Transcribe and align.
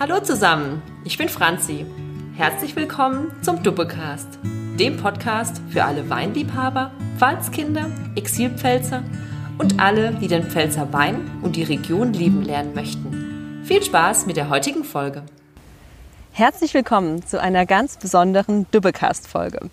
Hallo 0.00 0.20
zusammen, 0.20 0.82
ich 1.04 1.18
bin 1.18 1.28
Franzi. 1.28 1.84
Herzlich 2.34 2.74
willkommen 2.74 3.30
zum 3.42 3.62
Duppecast, 3.62 4.38
dem 4.78 4.96
Podcast 4.96 5.60
für 5.68 5.84
alle 5.84 6.08
Weinliebhaber, 6.08 6.92
Pfalzkinder, 7.18 7.90
Exilpfälzer 8.16 9.02
und 9.58 9.80
alle, 9.80 10.12
die 10.14 10.28
den 10.28 10.44
Pfälzer 10.44 10.92
Wein 10.94 11.30
und 11.42 11.56
die 11.56 11.62
Region 11.62 12.14
lieben 12.14 12.42
lernen 12.42 12.74
möchten. 12.74 13.62
Viel 13.64 13.82
Spaß 13.82 14.24
mit 14.26 14.36
der 14.36 14.48
heutigen 14.48 14.82
Folge. 14.82 15.22
Herzlich 16.32 16.72
willkommen 16.72 17.24
zu 17.24 17.40
einer 17.40 17.66
ganz 17.66 17.98
besonderen 17.98 18.66
Dubbecast-Folge. 18.70 19.70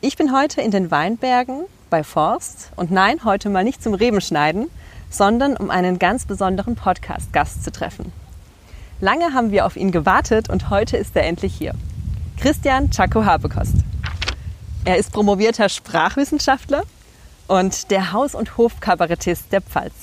Ich 0.00 0.16
bin 0.16 0.34
heute 0.34 0.62
in 0.62 0.70
den 0.70 0.90
Weinbergen 0.90 1.66
bei 1.90 2.02
Forst 2.02 2.70
und 2.74 2.90
nein, 2.90 3.22
heute 3.24 3.50
mal 3.50 3.64
nicht 3.64 3.82
zum 3.82 3.92
Rebenschneiden, 3.92 4.68
sondern 5.10 5.58
um 5.58 5.70
einen 5.70 5.98
ganz 5.98 6.24
besonderen 6.24 6.74
Podcast-Gast 6.74 7.62
zu 7.62 7.70
treffen. 7.70 8.12
Lange 9.00 9.32
haben 9.32 9.50
wir 9.50 9.64
auf 9.64 9.76
ihn 9.76 9.92
gewartet 9.92 10.50
und 10.50 10.68
heute 10.68 10.98
ist 10.98 11.16
er 11.16 11.24
endlich 11.24 11.54
hier. 11.54 11.72
Christian 12.38 12.90
Chaco 12.90 13.24
Habekost. 13.24 13.76
Er 14.84 14.98
ist 14.98 15.10
promovierter 15.10 15.70
Sprachwissenschaftler 15.70 16.82
und 17.48 17.90
der 17.90 18.12
Haus- 18.12 18.34
und 18.34 18.58
Hofkabarettist 18.58 19.52
der 19.52 19.62
Pfalz. 19.62 19.94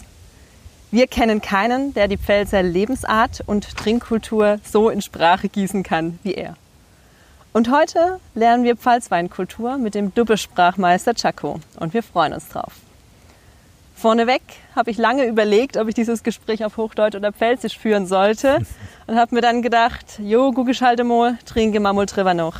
Wir 0.89 1.05
kennen 1.05 1.41
keinen, 1.41 1.93
der 1.93 2.07
die 2.07 2.17
Pfälzer 2.17 2.63
Lebensart 2.63 3.43
und 3.45 3.77
Trinkkultur 3.77 4.59
so 4.63 4.89
in 4.89 5.03
Sprache 5.03 5.47
gießen 5.47 5.83
kann 5.83 6.17
wie 6.23 6.33
er. 6.33 6.55
Und 7.53 7.71
heute 7.71 8.19
lernen 8.33 8.63
wir 8.63 8.75
Pfalzweinkultur 8.75 9.77
mit 9.77 9.93
dem 9.93 10.11
Dubbesprachmeister 10.15 11.13
Chaco 11.13 11.59
und 11.79 11.93
wir 11.93 12.01
freuen 12.01 12.33
uns 12.33 12.49
drauf. 12.49 12.73
Vorneweg 13.97 14.43
habe 14.75 14.91
ich 14.91 14.97
lange 14.99 15.25
überlegt, 15.25 15.75
ob 15.75 15.87
ich 15.87 15.95
dieses 15.95 16.21
Gespräch 16.21 16.63
auf 16.63 16.77
Hochdeutsch 16.77 17.15
oder 17.15 17.33
Pfälzisch 17.33 17.79
führen 17.79 18.05
sollte 18.05 18.59
und 19.07 19.15
habe 19.15 19.33
mir 19.33 19.41
dann 19.41 19.63
gedacht, 19.63 20.19
jo, 20.23 20.51
gugeschalte 20.51 21.03
mal, 21.03 21.39
trinke 21.45 21.79
mal 21.79 22.05
drüber 22.05 22.35
noch. 22.35 22.59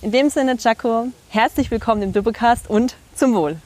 In 0.00 0.10
dem 0.10 0.30
Sinne, 0.30 0.56
Jaco, 0.58 1.08
herzlich 1.28 1.70
willkommen 1.70 2.00
im 2.00 2.14
Dubbecast 2.14 2.70
und 2.70 2.96
zum 3.14 3.34
Wohl. 3.34 3.56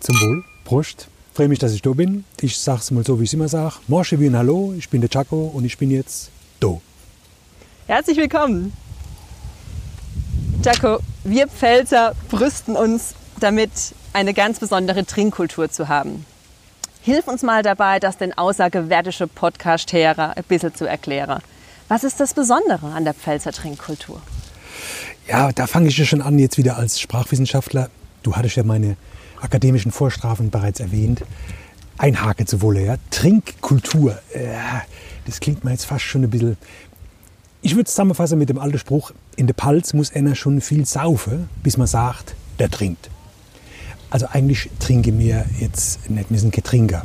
Zum 0.00 0.14
Wohl, 0.16 0.44
Prost. 0.66 1.08
Freue 1.32 1.48
mich, 1.48 1.58
dass 1.58 1.72
ich 1.72 1.80
da 1.80 1.90
bin. 1.90 2.24
Ich 2.42 2.58
sage 2.58 2.80
es 2.80 2.90
mal 2.90 3.04
so, 3.04 3.18
wie 3.18 3.24
ich 3.24 3.30
es 3.30 3.34
immer 3.34 3.48
sage. 3.48 3.76
Morsche 3.88 4.20
wie 4.20 4.26
ein 4.26 4.36
Hallo, 4.36 4.74
ich 4.76 4.90
bin 4.90 5.00
der 5.00 5.08
Jaco 5.10 5.50
und 5.54 5.64
ich 5.64 5.78
bin 5.78 5.90
jetzt 5.90 6.30
da. 6.60 6.78
Herzlich 7.86 8.18
willkommen. 8.18 8.74
Jaco, 10.62 10.98
wir 11.24 11.48
Pfälzer 11.48 12.14
brüsten 12.28 12.76
uns 12.76 13.14
damit, 13.40 13.70
eine 14.16 14.32
ganz 14.32 14.58
besondere 14.58 15.04
Trinkkultur 15.04 15.70
zu 15.70 15.88
haben. 15.88 16.24
Hilf 17.02 17.28
uns 17.28 17.42
mal 17.42 17.62
dabei, 17.62 18.00
das 18.00 18.16
den 18.16 18.36
außergewärtische 18.36 19.26
Podcast-Hörer 19.26 20.38
ein 20.38 20.44
bisschen 20.44 20.74
zu 20.74 20.86
erklären. 20.86 21.42
Was 21.88 22.02
ist 22.02 22.18
das 22.18 22.32
Besondere 22.32 22.86
an 22.94 23.04
der 23.04 23.12
Pfälzer 23.12 23.52
Trinkkultur? 23.52 24.22
Ja, 25.28 25.52
da 25.52 25.66
fange 25.66 25.88
ich 25.88 25.98
ja 25.98 26.06
schon 26.06 26.22
an, 26.22 26.38
jetzt 26.38 26.56
wieder 26.56 26.78
als 26.78 26.98
Sprachwissenschaftler. 26.98 27.90
Du 28.22 28.34
hattest 28.34 28.56
ja 28.56 28.64
meine 28.64 28.96
akademischen 29.42 29.92
Vorstrafen 29.92 30.50
bereits 30.50 30.80
erwähnt. 30.80 31.22
Ein 31.98 32.22
Hake 32.22 32.46
zu 32.46 32.62
Wolle, 32.62 32.86
ja. 32.86 32.96
Trinkkultur. 33.10 34.18
Äh, 34.32 34.56
das 35.26 35.40
klingt 35.40 35.62
mir 35.62 35.72
jetzt 35.72 35.84
fast 35.84 36.06
schon 36.06 36.24
ein 36.24 36.30
bisschen. 36.30 36.56
Ich 37.60 37.72
würde 37.72 37.84
es 37.86 37.90
zusammenfassen 37.90 38.38
mit 38.38 38.48
dem 38.48 38.58
alten 38.58 38.78
Spruch: 38.78 39.12
In 39.36 39.46
der 39.46 39.54
Palz 39.54 39.92
muss 39.92 40.14
einer 40.14 40.34
schon 40.34 40.62
viel 40.62 40.86
saufen, 40.86 41.50
bis 41.62 41.76
man 41.76 41.86
sagt, 41.86 42.34
der 42.58 42.70
trinkt. 42.70 43.10
Also 44.16 44.28
eigentlich 44.28 44.70
trinke 44.78 45.12
mir 45.12 45.44
jetzt 45.60 46.08
nicht, 46.08 46.30
wir 46.30 46.38
sind 46.38 46.50
Getrinker. 46.50 47.04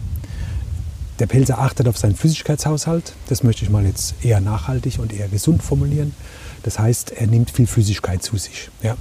Der 1.20 1.26
Pelzer 1.26 1.60
achtet 1.60 1.90
auf 1.90 1.98
seinen 1.98 2.16
Flüssigkeitshaushalt. 2.16 3.12
Das 3.28 3.44
möchte 3.44 3.66
ich 3.66 3.70
mal 3.70 3.86
jetzt 3.86 4.16
eher 4.24 4.40
nachhaltig 4.40 4.98
und 4.98 5.12
eher 5.12 5.28
gesund 5.28 5.62
formulieren. 5.62 6.14
Das 6.64 6.80
heißt, 6.80 7.12
er 7.12 7.28
nimmt 7.28 7.52
viel 7.52 7.68
Flüssigkeit 7.68 8.24
zu 8.24 8.38
sich. 8.38 8.70
Ja. 8.82 8.96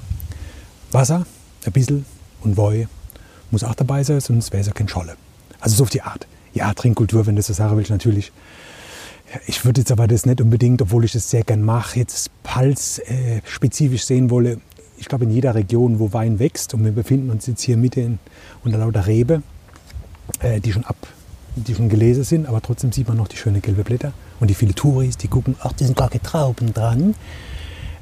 Wasser, 0.90 1.24
ein 1.64 1.70
bisschen 1.70 2.04
und 2.40 2.56
Woi 2.56 2.88
muss 3.52 3.62
auch 3.62 3.76
dabei 3.76 4.02
sein, 4.02 4.18
sonst 4.18 4.52
wäre 4.52 4.62
es 4.62 4.66
ja 4.66 4.72
kein 4.72 4.88
Scholle. 4.88 5.14
Also 5.60 5.76
so 5.76 5.84
auf 5.84 5.90
die 5.90 6.02
Art. 6.02 6.26
Ja, 6.52 6.74
Trinkkultur, 6.74 7.26
wenn 7.26 7.36
das 7.36 7.46
so 7.46 7.52
sagen 7.52 7.76
willst, 7.76 7.92
natürlich. 7.92 8.32
Ich 9.46 9.64
würde 9.64 9.82
jetzt 9.82 9.92
aber 9.92 10.08
das 10.08 10.26
nicht 10.26 10.40
unbedingt, 10.40 10.82
obwohl 10.82 11.04
ich 11.04 11.12
das 11.12 11.30
sehr 11.30 11.44
gern 11.44 11.62
mache, 11.62 12.00
jetzt 12.00 12.32
Pals 12.42 12.98
äh, 12.98 13.40
sehen 13.98 14.30
wolle 14.30 14.60
ich 15.00 15.08
glaube, 15.08 15.24
in 15.24 15.30
jeder 15.30 15.54
Region, 15.54 15.98
wo 15.98 16.12
Wein 16.12 16.38
wächst, 16.38 16.74
und 16.74 16.84
wir 16.84 16.92
befinden 16.92 17.30
uns 17.30 17.46
jetzt 17.46 17.62
hier 17.62 17.76
mitten 17.76 18.18
unter 18.62 18.78
lauter 18.78 19.06
Rebe, 19.06 19.42
äh, 20.40 20.60
die 20.60 20.72
schon 20.72 20.84
ab, 20.84 20.96
die 21.56 21.74
schon 21.74 21.88
gelesen 21.88 22.22
sind, 22.22 22.46
aber 22.46 22.60
trotzdem 22.60 22.92
sieht 22.92 23.08
man 23.08 23.16
noch 23.16 23.28
die 23.28 23.36
schönen 23.36 23.62
gelbe 23.62 23.82
Blätter 23.82 24.12
und 24.38 24.48
die 24.48 24.54
viele 24.54 24.74
Touris, 24.74 25.16
die 25.16 25.28
gucken, 25.28 25.56
ach, 25.60 25.72
da 25.72 25.84
sind 25.84 25.96
gar 25.96 26.10
keine 26.10 26.22
Trauben 26.22 26.74
dran. 26.74 27.14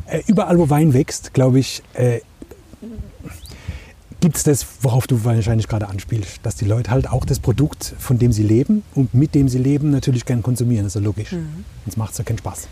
Äh, 0.06 0.22
überall, 0.26 0.58
wo 0.58 0.68
Wein 0.68 0.92
wächst, 0.92 1.32
glaube 1.34 1.60
ich, 1.60 1.82
äh, 1.94 2.20
gibt 4.20 4.36
es 4.36 4.42
das, 4.42 4.66
worauf 4.82 5.06
du 5.06 5.24
wahrscheinlich 5.24 5.68
gerade 5.68 5.88
anspielst, 5.88 6.40
dass 6.42 6.56
die 6.56 6.64
Leute 6.64 6.90
halt 6.90 7.08
auch 7.08 7.24
das 7.24 7.38
Produkt, 7.38 7.94
von 7.98 8.18
dem 8.18 8.32
sie 8.32 8.42
leben 8.42 8.82
und 8.94 9.14
mit 9.14 9.36
dem 9.36 9.48
sie 9.48 9.58
leben, 9.58 9.90
natürlich 9.90 10.24
gern 10.24 10.42
konsumieren. 10.42 10.84
Das 10.84 10.96
ist 10.96 11.00
ja 11.00 11.04
logisch. 11.04 11.32
Mhm. 11.32 11.64
Sonst 11.84 11.96
macht 11.96 12.12
es 12.12 12.18
ja 12.18 12.24
keinen 12.24 12.38
Spaß. 12.38 12.66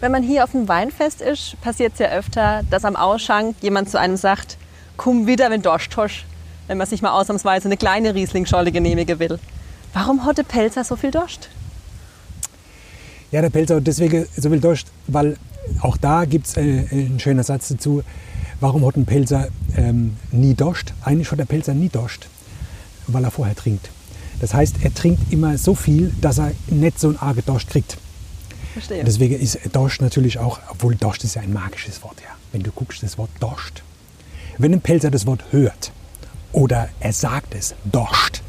Wenn 0.00 0.12
man 0.12 0.22
hier 0.22 0.44
auf 0.44 0.50
dem 0.50 0.68
Weinfest 0.68 1.20
ist, 1.20 1.60
passiert 1.60 1.94
es 1.94 1.98
ja 1.98 2.08
öfter, 2.08 2.62
dass 2.70 2.84
am 2.84 2.96
Ausschank 2.96 3.56
jemand 3.62 3.88
zu 3.90 3.98
einem 3.98 4.16
sagt, 4.16 4.58
komm 4.96 5.26
wieder, 5.26 5.50
wenn 5.50 5.62
Durst 5.62 5.96
hast, 5.96 6.24
wenn 6.66 6.78
man 6.78 6.86
sich 6.86 7.02
mal 7.02 7.12
ausnahmsweise 7.12 7.68
eine 7.68 7.76
kleine 7.76 8.14
Rieslingscholle 8.14 8.72
genehmigen 8.72 9.18
will. 9.18 9.38
Warum 9.92 10.24
hat 10.24 10.38
der 10.38 10.42
Pelzer 10.42 10.84
so 10.84 10.96
viel 10.96 11.10
Durst? 11.10 11.48
Ja, 13.30 13.40
der 13.40 13.50
Pelzer 13.50 13.76
hat 13.76 13.86
deswegen 13.86 14.26
so 14.36 14.50
viel 14.50 14.60
Durst, 14.60 14.88
weil 15.06 15.36
auch 15.80 15.96
da 15.96 16.24
gibt 16.24 16.46
es 16.46 16.56
äh, 16.56 16.60
einen 16.60 17.18
schönen 17.20 17.42
Satz 17.42 17.68
dazu. 17.68 18.02
Warum 18.60 18.86
hat 18.86 18.96
ein 18.96 19.06
Pelzer 19.06 19.48
ähm, 19.76 20.16
nie 20.30 20.54
Durst? 20.54 20.92
Eigentlich 21.02 21.30
hat 21.30 21.38
der 21.38 21.44
Pelzer 21.44 21.74
nie 21.74 21.88
Durst, 21.88 22.28
weil 23.06 23.24
er 23.24 23.30
vorher 23.30 23.54
trinkt. 23.54 23.90
Das 24.40 24.52
heißt, 24.52 24.76
er 24.82 24.92
trinkt 24.92 25.32
immer 25.32 25.56
so 25.58 25.74
viel, 25.74 26.12
dass 26.20 26.38
er 26.38 26.52
nicht 26.66 26.98
so 26.98 27.08
einen 27.08 27.18
argen 27.18 27.42
Durst 27.46 27.70
kriegt. 27.70 27.96
Verstehe. 28.74 29.04
Deswegen 29.04 29.38
ist 29.38 29.58
Dorscht 29.72 30.02
natürlich 30.02 30.38
auch, 30.38 30.58
obwohl 30.68 30.96
Dorscht 30.96 31.24
ist 31.24 31.36
ja 31.36 31.42
ein 31.42 31.52
magisches 31.52 32.02
Wort, 32.02 32.20
ja. 32.20 32.30
Wenn 32.52 32.62
du 32.62 32.70
guckst, 32.72 33.02
das 33.02 33.16
Wort 33.18 33.30
Dorscht. 33.40 33.82
Wenn 34.58 34.72
ein 34.72 34.80
Pelzer 34.80 35.10
das 35.10 35.26
Wort 35.26 35.44
hört 35.50 35.92
oder 36.52 36.88
er 37.00 37.12
sagt 37.12 37.54
es, 37.54 37.74
Dorscht, 37.84 38.42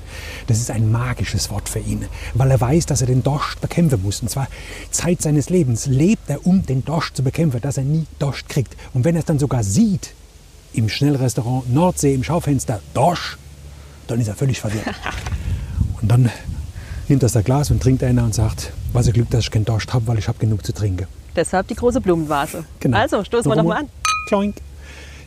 das 0.48 0.60
ist 0.60 0.72
ein 0.72 0.92
magisches 0.92 1.50
Wort 1.50 1.70
für 1.70 1.80
ihn, 1.80 2.06
weil 2.34 2.52
er 2.52 2.60
weiß, 2.60 2.86
dass 2.88 3.02
er 3.02 3.08
den 3.08 3.24
Dorscht 3.24 3.62
bekämpfen 3.62 4.02
muss. 4.02 4.22
Und 4.22 4.30
zwar 4.30 4.48
Zeit 4.92 5.22
seines 5.22 5.50
Lebens 5.50 5.86
lebt 5.86 6.30
er, 6.30 6.46
um 6.46 6.66
den 6.66 6.84
Dorscht 6.84 7.16
zu 7.16 7.24
bekämpfen, 7.24 7.62
dass 7.62 7.78
er 7.78 7.84
nie 7.84 8.06
Dorscht 8.20 8.50
kriegt. 8.50 8.76
Und 8.94 9.06
wenn 9.06 9.16
er 9.16 9.20
es 9.20 9.26
dann 9.26 9.40
sogar 9.40 9.64
sieht, 9.64 10.14
im 10.74 10.90
Schnellrestaurant 10.90 11.72
Nordsee, 11.74 12.14
im 12.14 12.24
Schaufenster, 12.24 12.82
Dorsch, 12.94 13.38
dann 14.08 14.20
ist 14.20 14.28
er 14.28 14.36
völlig 14.36 14.60
verwirrt. 14.60 14.86
Und 16.02 16.12
dann 16.12 16.30
nimmt 17.08 17.24
er 17.24 17.30
das 17.30 17.44
Glas 17.44 17.72
und 17.72 17.82
trinkt 17.82 18.04
einer 18.04 18.24
und 18.24 18.34
sagt, 18.34 18.72
was 18.94 19.08
ein 19.08 19.14
Glück, 19.14 19.30
dass 19.30 19.42
ich 19.42 19.52
keinen 19.52 19.66
Durst 19.66 19.94
habe, 19.94 20.08
weil 20.08 20.18
ich 20.18 20.28
habe 20.28 20.38
genug 20.40 20.66
zu 20.66 20.74
trinken. 20.74 21.08
Deshalb 21.36 21.68
die 21.68 21.76
große 21.76 22.02
Blumenvase. 22.02 22.64
Genau. 22.80 22.98
Also, 22.98 23.24
stoßen 23.24 23.52
wir 23.52 23.56
nochmal 23.56 23.80
an. 23.80 23.90
Kloink. 24.28 24.56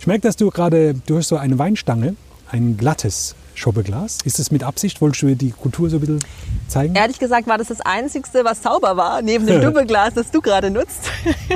Ich 0.01 0.07
merke, 0.07 0.23
dass 0.23 0.37
du 0.37 0.51
gerade, 0.51 0.95
du 0.95 1.19
hast 1.19 1.29
so 1.29 1.37
eine 1.37 1.59
Weinstange, 1.59 2.17
ein 2.51 2.77
glattes 2.77 3.35
Schoppeglas. 3.55 4.19
Ist 4.25 4.39
das 4.39 4.51
mit 4.51 4.63
Absicht? 4.63 5.01
Wolltest 5.01 5.23
du 5.23 5.35
die 5.35 5.51
Kultur 5.51 5.91
so 5.91 5.97
ein 5.97 6.01
bisschen 6.01 6.21
zeigen? 6.69 6.95
Ehrlich 6.95 7.19
gesagt 7.19 7.47
war 7.47 7.59
das 7.59 7.69
das 7.69 7.81
Einzige, 7.81 8.27
was 8.45 8.63
sauber 8.63 8.97
war, 8.97 9.21
neben 9.23 9.47
dem 9.47 9.61
Doppelglas, 9.63 10.15
das 10.15 10.31
du 10.31 10.41
gerade 10.41 10.71
nutzt. 10.71 11.11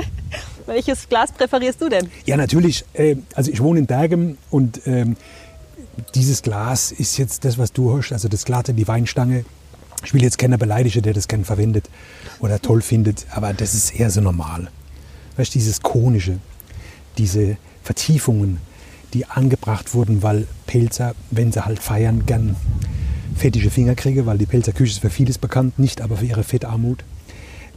Welches 0.65 1.09
Glas 1.09 1.31
präferierst 1.31 1.81
du 1.81 1.89
denn? 1.89 2.09
Ja, 2.25 2.37
natürlich. 2.37 2.85
Äh, 2.93 3.17
also 3.35 3.51
ich 3.51 3.61
wohne 3.61 3.79
in 3.79 3.85
Bergen 3.85 4.37
und 4.49 4.81
ähm, 4.85 5.17
dieses 6.15 6.41
Glas 6.41 6.91
ist 6.91 7.17
jetzt 7.17 7.45
das, 7.45 7.57
was 7.57 7.71
du 7.73 7.97
hast, 7.97 8.11
also 8.11 8.27
das 8.27 8.45
glatte, 8.45 8.73
die 8.73 8.87
Weinstange, 8.87 9.45
ich 10.03 10.13
will 10.13 10.21
jetzt 10.21 10.37
keiner 10.37 10.57
beleidigen, 10.57 11.01
der 11.01 11.13
das 11.13 11.27
gern 11.27 11.45
verwendet 11.45 11.89
oder 12.39 12.61
toll 12.61 12.81
findet, 12.81 13.25
aber 13.31 13.53
das 13.53 13.73
ist 13.73 13.99
eher 13.99 14.09
so 14.09 14.21
normal. 14.21 14.69
Weißt 15.37 15.53
du, 15.53 15.59
dieses 15.59 15.81
Konische, 15.81 16.39
diese 17.17 17.57
Vertiefungen, 17.83 18.59
die 19.13 19.25
angebracht 19.25 19.93
wurden, 19.93 20.23
weil 20.23 20.47
Pelzer, 20.65 21.15
wenn 21.31 21.51
sie 21.51 21.65
halt 21.65 21.79
feiern, 21.79 22.25
gern 22.25 22.55
fettige 23.35 23.69
Finger 23.69 23.95
kriegen, 23.95 24.25
weil 24.25 24.37
die 24.37 24.45
Pelzer 24.45 24.73
Küche 24.73 24.93
ist 24.93 25.01
für 25.01 25.09
vieles 25.09 25.37
bekannt, 25.37 25.79
nicht 25.79 26.01
aber 26.01 26.17
für 26.17 26.25
ihre 26.25 26.43
Fettarmut. 26.43 27.03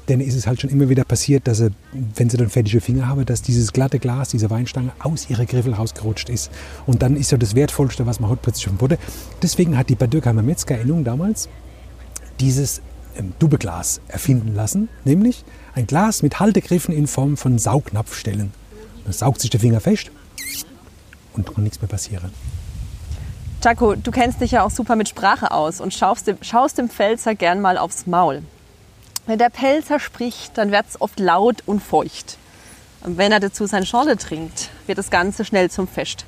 Denn 0.09 0.21
ist 0.21 0.37
es 0.37 0.47
halt 0.47 0.61
schon 0.61 0.71
immer 0.71 0.89
wieder 0.89 1.03
passiert, 1.05 1.49
dass 1.49 1.59
sie, 1.59 1.71
wenn 2.15 2.31
sie 2.31 2.37
dann 2.37 2.49
fettige 2.49 2.81
Finger 2.81 3.09
haben, 3.09 3.27
dass 3.27 3.43
dieses 3.43 3.73
glatte 3.73 3.99
Glas, 3.99 4.29
diese 4.29 4.51
Weinstange 4.51 4.93
aus 5.01 5.29
ihrer 5.29 5.47
Griffel 5.47 5.75
rausgerutscht 5.75 6.29
ist. 6.29 6.51
Und 6.87 7.03
dann 7.03 7.17
ist 7.17 7.33
ja 7.33 7.39
das 7.39 7.57
Wertvollste, 7.57 8.07
was 8.07 8.21
man 8.21 8.31
heute 8.31 8.41
plötzlich 8.43 8.65
schon 8.65 8.81
wurde. 8.81 8.99
Deswegen 9.43 9.77
hat 9.77 9.89
die 9.89 9.97
Bad 9.97 10.13
Dürkheimer 10.13 10.43
Metzger-Innung 10.43 11.03
damals 11.03 11.49
dieses 12.41 12.83
ähm, 13.17 13.33
Dubbeglas 13.39 14.01
erfinden 14.09 14.55
lassen, 14.55 14.89
nämlich 15.05 15.45
ein 15.75 15.87
Glas 15.87 16.23
mit 16.23 16.41
Haltegriffen 16.41 16.95
in 16.95 17.07
Form 17.07 17.37
von 17.37 17.59
Saugnapfstellen. 17.59 18.53
Da 19.05 19.13
saugt 19.13 19.41
sich 19.41 19.51
der 19.51 19.61
Finger 19.61 19.81
fest 19.81 20.11
und 21.35 21.55
kann 21.55 21.65
nichts 21.65 21.81
mehr 21.81 21.89
passieren. 21.89 22.33
Chaco, 23.63 23.95
du 23.95 24.11
kennst 24.11 24.41
dich 24.41 24.53
ja 24.53 24.63
auch 24.63 24.71
super 24.71 24.97
mit 24.97 25.09
Sprache 25.09 25.51
aus 25.51 25.81
und 25.81 25.95
schaust 25.95 26.27
dem, 26.27 26.39
schaust 26.41 26.79
dem 26.79 26.89
Pfälzer 26.89 27.35
gern 27.35 27.61
mal 27.61 27.79
aufs 27.79 28.07
Maul. 28.07 28.43
Wenn 29.27 29.39
der 29.39 29.51
Pelzer 29.51 29.99
spricht, 29.99 30.57
dann 30.57 30.71
wird 30.71 30.87
es 30.89 31.01
oft 31.01 31.19
laut 31.19 31.63
und 31.67 31.83
feucht. 31.83 32.39
Und 33.03 33.19
wenn 33.19 33.33
er 33.33 33.41
dazu 33.41 33.67
seine 33.67 33.87
Schorle 33.87 34.17
trinkt, 34.17 34.71
wird 34.87 34.99
das 34.99 35.11
Ganze 35.11 35.45
schnell 35.45 35.71
zum 35.71 35.89
Fest. 35.89 36.27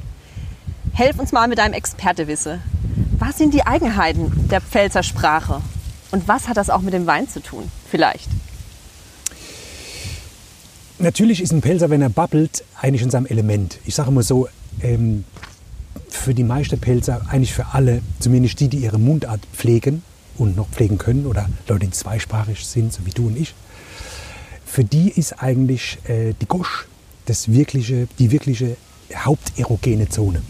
Helf 0.94 1.18
uns 1.18 1.30
mal 1.32 1.46
mit 1.46 1.58
deinem 1.58 1.74
Expertewisse. 1.74 2.60
Was 3.18 3.38
sind 3.38 3.54
die 3.54 3.64
Eigenheiten 3.64 4.48
der 4.48 4.60
Pfälzer 4.60 5.02
Sprache? 5.02 5.60
Und 6.10 6.26
was 6.26 6.48
hat 6.48 6.56
das 6.56 6.70
auch 6.70 6.80
mit 6.80 6.94
dem 6.94 7.06
Wein 7.06 7.28
zu 7.28 7.40
tun? 7.40 7.70
Vielleicht. 7.90 8.28
Natürlich 10.98 11.40
ist 11.42 11.52
ein 11.52 11.60
Pelzer, 11.60 11.90
wenn 11.90 12.02
er 12.02 12.08
babbelt, 12.08 12.64
eigentlich 12.80 13.02
in 13.02 13.10
seinem 13.10 13.26
Element. 13.26 13.78
Ich 13.84 13.94
sage 13.94 14.10
mal 14.10 14.24
so, 14.24 14.48
ähm, 14.80 15.24
für 16.08 16.34
die 16.34 16.42
meisten 16.42 16.78
Pelzer, 16.78 17.22
eigentlich 17.28 17.52
für 17.52 17.66
alle, 17.66 18.02
zumindest 18.18 18.58
die, 18.60 18.68
die 18.68 18.78
ihre 18.78 18.98
Mundart 18.98 19.40
pflegen 19.52 20.02
und 20.36 20.56
noch 20.56 20.68
pflegen 20.68 20.98
können 20.98 21.26
oder 21.26 21.48
Leute, 21.68 21.86
die 21.86 21.92
zweisprachig 21.92 22.66
sind, 22.66 22.92
so 22.92 23.04
wie 23.06 23.10
du 23.10 23.28
und 23.28 23.38
ich, 23.38 23.54
für 24.66 24.84
die 24.84 25.10
ist 25.10 25.42
eigentlich 25.42 25.98
äh, 26.08 26.34
die 26.40 26.46
Gosch 26.46 26.86
das 27.26 27.52
wirkliche, 27.52 28.08
die 28.18 28.30
wirkliche 28.30 28.76
haupterogene 29.14 30.08
Zone. 30.08 30.42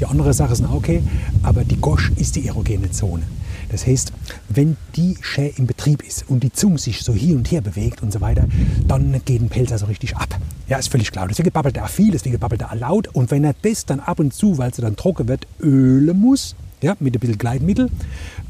Die 0.00 0.06
andere 0.06 0.32
Sache 0.32 0.52
ist 0.52 0.62
okay, 0.62 1.02
aber 1.42 1.64
die 1.64 1.76
Gosch 1.76 2.10
ist 2.16 2.36
die 2.36 2.46
erogene 2.46 2.90
Zone. 2.90 3.22
Das 3.72 3.86
heißt, 3.86 4.12
wenn 4.48 4.76
die 4.94 5.16
Schä 5.20 5.52
im 5.56 5.66
Betrieb 5.66 6.06
ist 6.06 6.28
und 6.28 6.42
die 6.42 6.52
Zunge 6.52 6.78
sich 6.78 7.02
so 7.02 7.12
hier 7.12 7.34
und 7.34 7.50
her 7.50 7.60
bewegt 7.60 8.02
und 8.02 8.12
so 8.12 8.20
weiter, 8.20 8.46
dann 8.86 9.20
geht 9.24 9.40
ein 9.40 9.48
Pelzer 9.48 9.78
so 9.78 9.86
richtig 9.86 10.16
ab. 10.16 10.38
Ja, 10.68 10.78
ist 10.78 10.88
völlig 10.88 11.10
klar. 11.10 11.26
Deswegen 11.26 11.50
babbelt 11.50 11.76
er 11.76 11.88
viel, 11.88 12.12
deswegen 12.12 12.38
babbelt 12.38 12.62
er 12.62 12.74
laut. 12.76 13.08
Und 13.08 13.30
wenn 13.30 13.44
er 13.44 13.54
das 13.62 13.86
dann 13.86 14.00
ab 14.00 14.20
und 14.20 14.32
zu, 14.32 14.58
weil 14.58 14.70
es 14.70 14.76
dann 14.76 14.96
trocken 14.96 15.26
wird, 15.26 15.46
ölen 15.60 16.18
muss, 16.18 16.54
ja, 16.82 16.96
mit 17.00 17.14
ein 17.16 17.20
bisschen 17.20 17.38
Gleitmittel, 17.38 17.90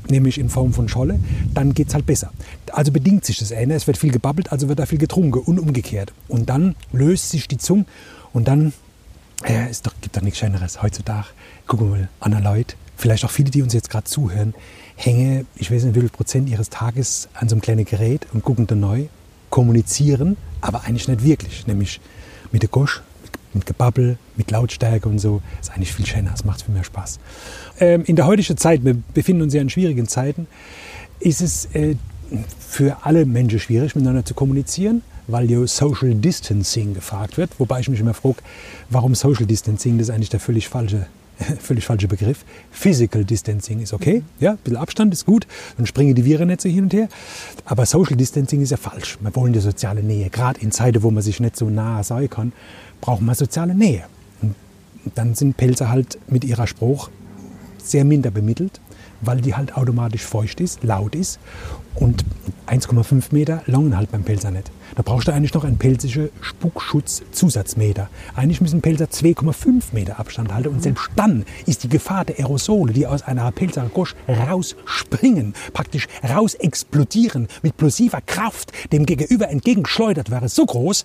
nämlich 0.09 0.39
in 0.39 0.49
Form 0.49 0.73
von 0.73 0.89
Scholle, 0.89 1.19
dann 1.55 1.75
geht 1.75 1.89
es 1.89 1.95
halt 1.95 2.07
besser. 2.07 2.33
Also 2.73 2.91
bedingt 2.91 3.25
sich 3.25 3.39
das 3.39 3.53
eine, 3.53 3.75
es 3.75 3.87
wird 3.87 3.99
viel 3.99 4.11
gebabbelt, 4.11 4.51
also 4.53 4.69
wird 4.69 4.79
da 4.79 4.87
viel 4.87 4.99
getrunken 4.99 5.39
und 5.41 5.59
umgekehrt. 5.59 6.13
Und 6.29 6.49
dann 6.49 6.75
löst 6.93 7.31
sich 7.31 7.47
die 7.47 7.59
Zunge 7.59 7.85
und 8.33 8.49
dann 8.49 8.73
äh, 9.45 9.69
es 9.69 9.83
doch, 9.83 9.93
gibt 10.01 10.17
doch 10.17 10.23
nichts 10.23 10.39
Schöneres 10.39 10.83
heutzutage. 10.83 11.27
Gucken 11.67 11.91
wir 11.91 11.99
mal, 11.99 12.09
andere 12.21 12.43
Leute, 12.43 12.77
vielleicht 13.03 13.25
auch 13.25 13.31
viele, 13.31 13.51
die 13.51 13.63
uns 13.63 13.75
jetzt 13.75 13.91
gerade 13.91 14.05
zuhören, 14.05 14.55
hängen, 14.95 15.47
ich 15.57 15.71
weiß 15.71 15.83
nicht, 15.85 15.97
wie 15.97 16.01
viel 16.01 16.09
Prozent 16.09 16.49
ihres 16.49 16.71
Tages 16.71 17.29
an 17.35 17.49
so 17.49 17.57
einem 17.57 17.61
kleinen 17.61 17.85
Gerät 17.85 18.27
und 18.33 18.45
gucken 18.45 18.67
da 18.67 18.77
neu, 18.77 19.07
kommunizieren, 19.51 20.37
aber 20.61 20.85
eigentlich 20.85 21.09
nicht 21.09 21.25
wirklich. 21.25 21.67
Nämlich 21.67 22.01
mit 22.53 22.63
der 22.63 22.69
Gosch, 22.69 23.03
mit 23.55 23.67
Gebabbel, 23.67 24.19
mit 24.37 24.51
Lautstärke 24.53 25.09
und 25.09 25.19
so. 25.19 25.43
Ist 25.61 25.73
eigentlich 25.73 25.93
viel 25.93 26.07
schöner, 26.07 26.33
es 26.33 26.45
macht 26.45 26.63
viel 26.63 26.73
mehr 26.73 26.85
Spaß. 26.85 27.19
Ähm, 27.81 28.05
in 28.07 28.15
der 28.15 28.27
heutigen 28.27 28.57
Zeit, 28.57 28.85
wir 28.85 28.97
befinden 29.13 29.43
uns 29.43 29.53
ja 29.53 29.61
in 29.61 29.69
schwierigen 29.69 30.07
Zeiten, 30.07 30.47
ist 31.19 31.41
es 31.41 31.67
äh, 31.75 31.97
für 32.61 32.99
alle 33.03 33.27
Menschen 33.27 33.59
schwierig, 33.59 33.97
miteinander 33.97 34.25
zu 34.25 34.35
kommunizieren, 34.35 35.03
weil 35.27 35.51
ja 35.51 35.67
Social 35.67 36.15
Distancing 36.15 36.95
gefragt 36.95 37.37
wird. 37.37 37.51
Wobei 37.59 37.81
ich 37.81 37.89
mich 37.89 37.99
immer 37.99 38.15
frage, 38.15 38.39
warum 38.91 39.17
Social 39.17 39.47
Distancing, 39.47 39.99
das 39.99 40.09
ist 40.09 40.15
eigentlich 40.15 40.31
der 40.31 40.41
völlig 40.41 40.69
falsche 40.69 41.09
völlig 41.61 41.85
falscher 41.85 42.09
Begriff. 42.09 42.45
Physical 42.71 43.25
Distancing 43.25 43.81
ist 43.81 43.93
okay, 43.93 44.23
ja, 44.41 44.53
ein 44.53 44.59
bisschen 44.59 44.77
Abstand 44.77 45.13
ist 45.13 45.27
gut, 45.27 45.47
dann 45.77 45.87
springen 45.87 46.15
die 46.15 46.25
Virennetze 46.25 46.69
hin 46.69 46.85
und 46.85 46.93
her. 46.93 47.09
Aber 47.65 47.87
Social 47.87 48.17
Distancing 48.17 48.61
ist 48.61 48.71
ja 48.71 48.77
falsch. 48.77 49.19
Wir 49.21 49.35
wollen 49.35 49.53
die 49.53 49.61
soziale 49.61 50.03
Nähe. 50.03 50.31
Gerade 50.31 50.61
in 50.61 50.73
Zeiten, 50.73 51.03
wo 51.03 51.11
man 51.11 51.23
sich 51.23 51.41
nicht 51.41 51.57
so 51.57 51.71
nah 51.71 52.03
sein 52.03 52.29
kann, 52.29 52.53
braucht 53.01 53.23
man 53.23 53.35
soziale 53.35 53.75
Nähe. 53.75 54.05
Und 54.41 54.55
dann 55.15 55.35
sind 55.35 55.57
Pelzer 55.57 55.91
halt 55.91 56.19
mit 56.29 56.45
ihrer 56.45 56.67
Spruch 56.67 57.11
sehr 57.79 58.05
minder 58.05 58.31
bemittelt 58.31 58.81
weil 59.23 59.41
die 59.41 59.55
halt 59.55 59.77
automatisch 59.77 60.23
feucht 60.23 60.61
ist, 60.61 60.85
laut 60.85 61.15
ist 61.15 61.39
und 61.95 62.25
1,5 62.67 63.33
Meter 63.33 63.63
langen 63.67 63.97
halt 63.97 64.11
beim 64.11 64.25
Pelzer 64.25 64.51
nicht. 64.51 64.71
Da 64.95 65.03
brauchst 65.03 65.29
du 65.29 65.33
eigentlich 65.33 65.55
noch 65.55 65.65
einen 65.65 65.79
pelzischen 65.79 66.29
Spuckschutzzusatzmeter. 66.41 68.09
Eigentlich 68.35 68.61
müssen 68.61 68.83
Pelzer 68.83 69.07
2,5 69.07 69.85
Meter 69.93 70.19
Abstand 70.19 70.53
halten 70.53 70.69
und 70.69 70.83
selbst 70.83 71.11
dann 71.17 71.45
ist 71.67 71.83
die 71.85 71.89
Gefahr 71.89 72.25
der 72.25 72.39
Aerosole, 72.39 72.93
die 72.93 73.07
aus 73.07 73.23
einer 73.23 73.51
Pelzer 73.53 73.89
Gosch 73.93 74.15
rausspringen, 74.29 75.55
praktisch 75.73 76.09
raus 76.23 76.55
explodieren 76.55 77.49
mit 77.63 77.77
plosiver 77.77 78.21
Kraft 78.21 78.73
dem 78.93 79.07
Gegenüber 79.07 79.49
entgegengeschleudert 79.49 80.31
wäre, 80.31 80.49
so 80.49 80.67
groß, 80.67 81.05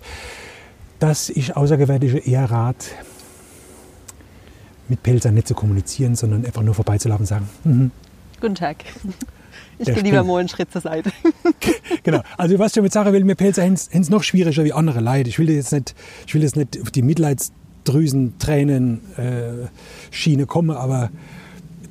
dass 0.98 1.30
ich 1.30 1.56
außergewöhnliche 1.56 2.18
eher 2.18 2.50
rat, 2.50 2.86
mit 4.88 5.02
Pelzern 5.02 5.34
nicht 5.34 5.46
zu 5.46 5.54
kommunizieren, 5.54 6.16
sondern 6.16 6.44
einfach 6.46 6.62
nur 6.62 6.74
vorbeizulaufen 6.74 7.24
und 7.24 7.26
sagen, 7.26 7.48
mm 7.64 8.07
Guten 8.40 8.54
Tag. 8.54 8.84
Ich 9.78 9.86
gehe 9.86 10.02
lieber 10.02 10.24
mal 10.24 10.38
einen 10.38 10.48
Schritt 10.48 10.72
zur 10.72 10.80
Seite. 10.80 11.10
genau. 12.02 12.22
Also 12.36 12.58
was 12.58 12.68
ich 12.68 12.74
damit 12.74 12.92
sagen 12.92 13.12
will, 13.12 13.24
mir 13.24 13.34
Pelzer 13.34 13.62
haben 13.62 13.74
es 13.74 14.10
noch 14.10 14.22
schwieriger 14.22 14.64
wie 14.64 14.72
andere 14.72 15.00
Leute. 15.00 15.28
Ich 15.28 15.38
will 15.38 15.50
jetzt 15.50 15.72
nicht, 15.72 15.94
ich 16.26 16.34
will 16.34 16.42
jetzt 16.42 16.56
nicht 16.56 16.80
auf 16.80 16.90
die 16.90 17.02
Mitleidsdrüsen, 17.02 18.38
Tränen, 18.38 19.00
äh, 19.16 19.68
Schiene 20.10 20.46
kommen, 20.46 20.76
aber 20.76 21.10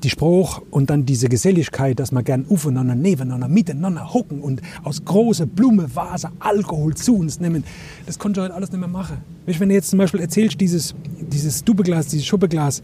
die 0.04 0.10
Spruch 0.10 0.62
und 0.70 0.90
dann 0.90 1.06
diese 1.06 1.28
Geselligkeit, 1.28 2.00
dass 2.00 2.12
man 2.12 2.24
gern 2.24 2.46
aufeinander, 2.50 2.96
nebeneinander, 2.96 3.48
miteinander 3.48 4.14
hocken 4.14 4.42
und 4.42 4.62
aus 4.84 5.04
große 5.04 5.48
Blume, 5.48 5.96
Vase, 5.96 6.30
Alkohol 6.40 6.96
zu 6.96 7.18
uns 7.18 7.40
nehmen, 7.40 7.64
das 8.06 8.20
konnte 8.20 8.40
ich 8.40 8.46
heute 8.46 8.54
alles 8.54 8.72
nicht 8.72 8.80
mehr 8.80 8.90
machen. 8.90 9.18
Wenn 9.46 9.70
du 9.70 9.76
jetzt 9.76 9.90
zum 9.90 10.00
Beispiel 10.00 10.20
erzählst, 10.20 10.62
dieses, 10.62 10.94
dieses 11.20 11.64
Dubeglas, 11.64 12.08
dieses 12.08 12.26
Schuppeglas, 12.26 12.82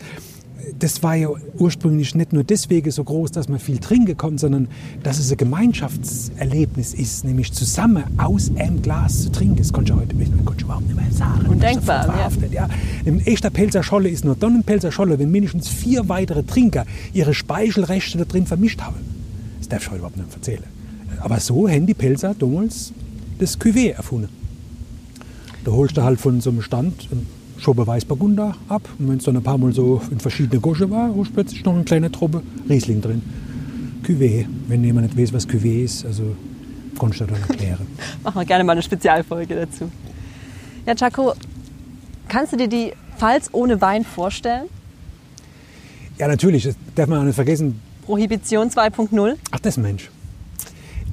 das 0.80 1.04
war 1.04 1.16
ja 1.16 1.30
ursprünglich 1.58 2.16
nicht 2.16 2.34
nur 2.34 2.44
deswegen 2.44 2.90
so 2.92 3.04
groß, 3.04 3.32
dass 3.32 3.50
man 3.50 3.60
viel 3.60 3.80
trinken 3.80 4.18
konnte, 4.18 4.42
sondern 4.42 4.68
dass 5.04 5.20
es 5.20 5.32
ein 5.32 5.38
Gemeinschaftserlebnis 5.38 6.94
ist, 6.94 7.26
nämlich 7.26 7.52
zusammen 7.54 8.04
aus 8.18 8.52
einem 8.56 8.82
Glas 8.82 9.24
zu 9.24 9.32
trinken. 9.32 9.58
Das 9.58 9.74
konnte 9.74 9.94
ich 9.94 10.00
heute 10.00 10.16
das 10.16 10.30
konnte 10.46 10.54
ich 10.58 10.64
überhaupt 10.64 10.88
nicht 10.88 10.96
mehr 10.96 11.12
sagen. 11.12 11.48
Undenkbar. 11.48 12.08
Ja. 12.08 12.30
Ja. 12.52 12.70
Ein 13.06 13.20
echter 13.26 13.50
Pelzer 13.50 13.84
Scholle 13.84 14.10
ist 14.10 14.26
nur 14.26 14.36
dann 14.36 14.56
ein 14.56 14.64
Pelzer 14.64 14.92
Scholle, 14.92 15.20
wenn 15.20 15.32
mindestens 15.32 15.68
vier 15.68 16.08
weitere 16.10 16.44
Trinker 16.44 16.86
ihre 17.14 17.34
Speichelrechte 17.34 18.18
da 18.18 18.26
drin 18.26 18.46
vermischt 18.46 18.82
haben. 18.82 18.98
Das 19.60 19.70
darf 19.70 19.84
ich 19.84 19.90
heute 19.90 20.00
überhaupt 20.00 20.18
nicht 20.18 20.34
erzählen. 20.34 20.64
Aber 21.20 21.40
so 21.40 21.70
haben 21.70 21.86
die 21.86 21.94
Pelzer 21.94 22.36
damals 22.38 22.92
das 23.40 23.60
Cuvée 23.60 23.92
erfunden. 23.92 24.30
Da 25.64 25.72
holst 25.72 25.98
du 25.98 26.04
halt 26.04 26.20
von 26.20 26.42
so 26.42 26.50
einem 26.50 26.62
Stand 26.62 27.08
Schobe 27.64 27.88
Weißburgunder 27.88 28.56
ab. 28.68 28.82
Und 29.00 29.10
wenn 29.10 29.18
es 29.18 29.24
dann 29.24 29.38
ein 29.38 29.44
paar 29.44 29.58
Mal 29.58 29.72
so 29.72 30.02
in 30.12 30.20
verschiedene 30.20 30.60
Gosche 30.60 30.90
war, 30.90 31.16
ist 31.18 31.34
plötzlich 31.34 31.64
noch 31.64 31.74
eine 31.74 31.84
kleine 31.86 32.12
Truppe 32.12 32.44
Riesling 32.70 33.02
drin. 33.02 33.22
Cuvée, 34.04 34.46
wenn 34.68 34.84
jemand 34.84 35.08
nicht 35.08 35.18
weiß, 35.18 35.34
was 35.34 35.48
Cuvée 35.48 35.84
ist, 35.84 36.06
also 36.06 36.36
kannst 37.00 37.22
du 37.22 37.26
dann 37.26 37.42
erklären. 37.42 37.88
Machen 38.24 38.42
wir 38.42 38.46
gerne 38.46 38.66
mal 38.66 38.74
eine 38.74 38.82
Spezialfolge 38.82 39.56
dazu. 39.56 39.90
Ja, 40.86 40.94
Chaco, 40.94 41.34
kannst 42.28 42.52
du 42.52 42.58
dir 42.58 42.68
die 42.68 42.92
Pfalz 43.18 43.50
ohne 43.54 43.80
Wein 43.80 44.04
vorstellen? 44.04 44.66
Ja, 46.18 46.28
natürlich, 46.28 46.64
das 46.64 46.76
darf 46.96 47.08
man 47.08 47.20
auch 47.20 47.24
nicht 47.24 47.36
vergessen. 47.36 47.80
Prohibition 48.06 48.70
2.0? 48.70 49.36
Ach, 49.52 49.60
das 49.60 49.78
Mensch. 49.78 50.10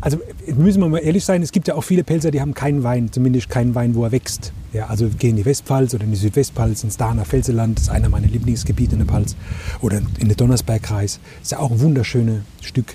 Also 0.02 0.18
müssen 0.46 0.80
wir 0.80 0.88
mal 0.88 0.98
ehrlich 0.98 1.24
sein, 1.24 1.42
es 1.42 1.52
gibt 1.52 1.68
ja 1.68 1.74
auch 1.74 1.84
viele 1.84 2.04
Pelzer, 2.04 2.30
die 2.30 2.40
haben 2.40 2.54
keinen 2.54 2.82
Wein, 2.82 3.12
zumindest 3.12 3.50
keinen 3.50 3.74
Wein, 3.74 3.94
wo 3.94 4.04
er 4.04 4.12
wächst. 4.12 4.52
Ja, 4.72 4.86
also 4.86 5.08
gehen 5.08 5.30
in 5.30 5.36
die 5.36 5.44
Westpfalz 5.44 5.94
oder 5.94 6.04
in 6.04 6.10
die 6.10 6.16
Südwestpfalz, 6.16 6.84
ins 6.84 6.96
Dahner 6.96 7.24
Felseland, 7.24 7.76
das 7.76 7.84
ist 7.84 7.90
einer 7.90 8.08
meiner 8.08 8.28
Lieblingsgebiete 8.28 8.92
in 8.92 9.00
der 9.00 9.08
Pfalz, 9.08 9.36
oder 9.80 9.98
in 10.18 10.28
den 10.28 10.36
Donnersbergkreis. 10.36 11.20
Ist 11.42 11.52
ja 11.52 11.58
auch 11.58 11.70
ein 11.70 11.80
wunderschönes 11.80 12.42
Stück 12.62 12.94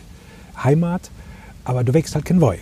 Heimat, 0.64 1.12
aber 1.64 1.84
du 1.84 1.94
wächst 1.94 2.16
halt 2.16 2.26
kein 2.26 2.42
Wein. 2.42 2.62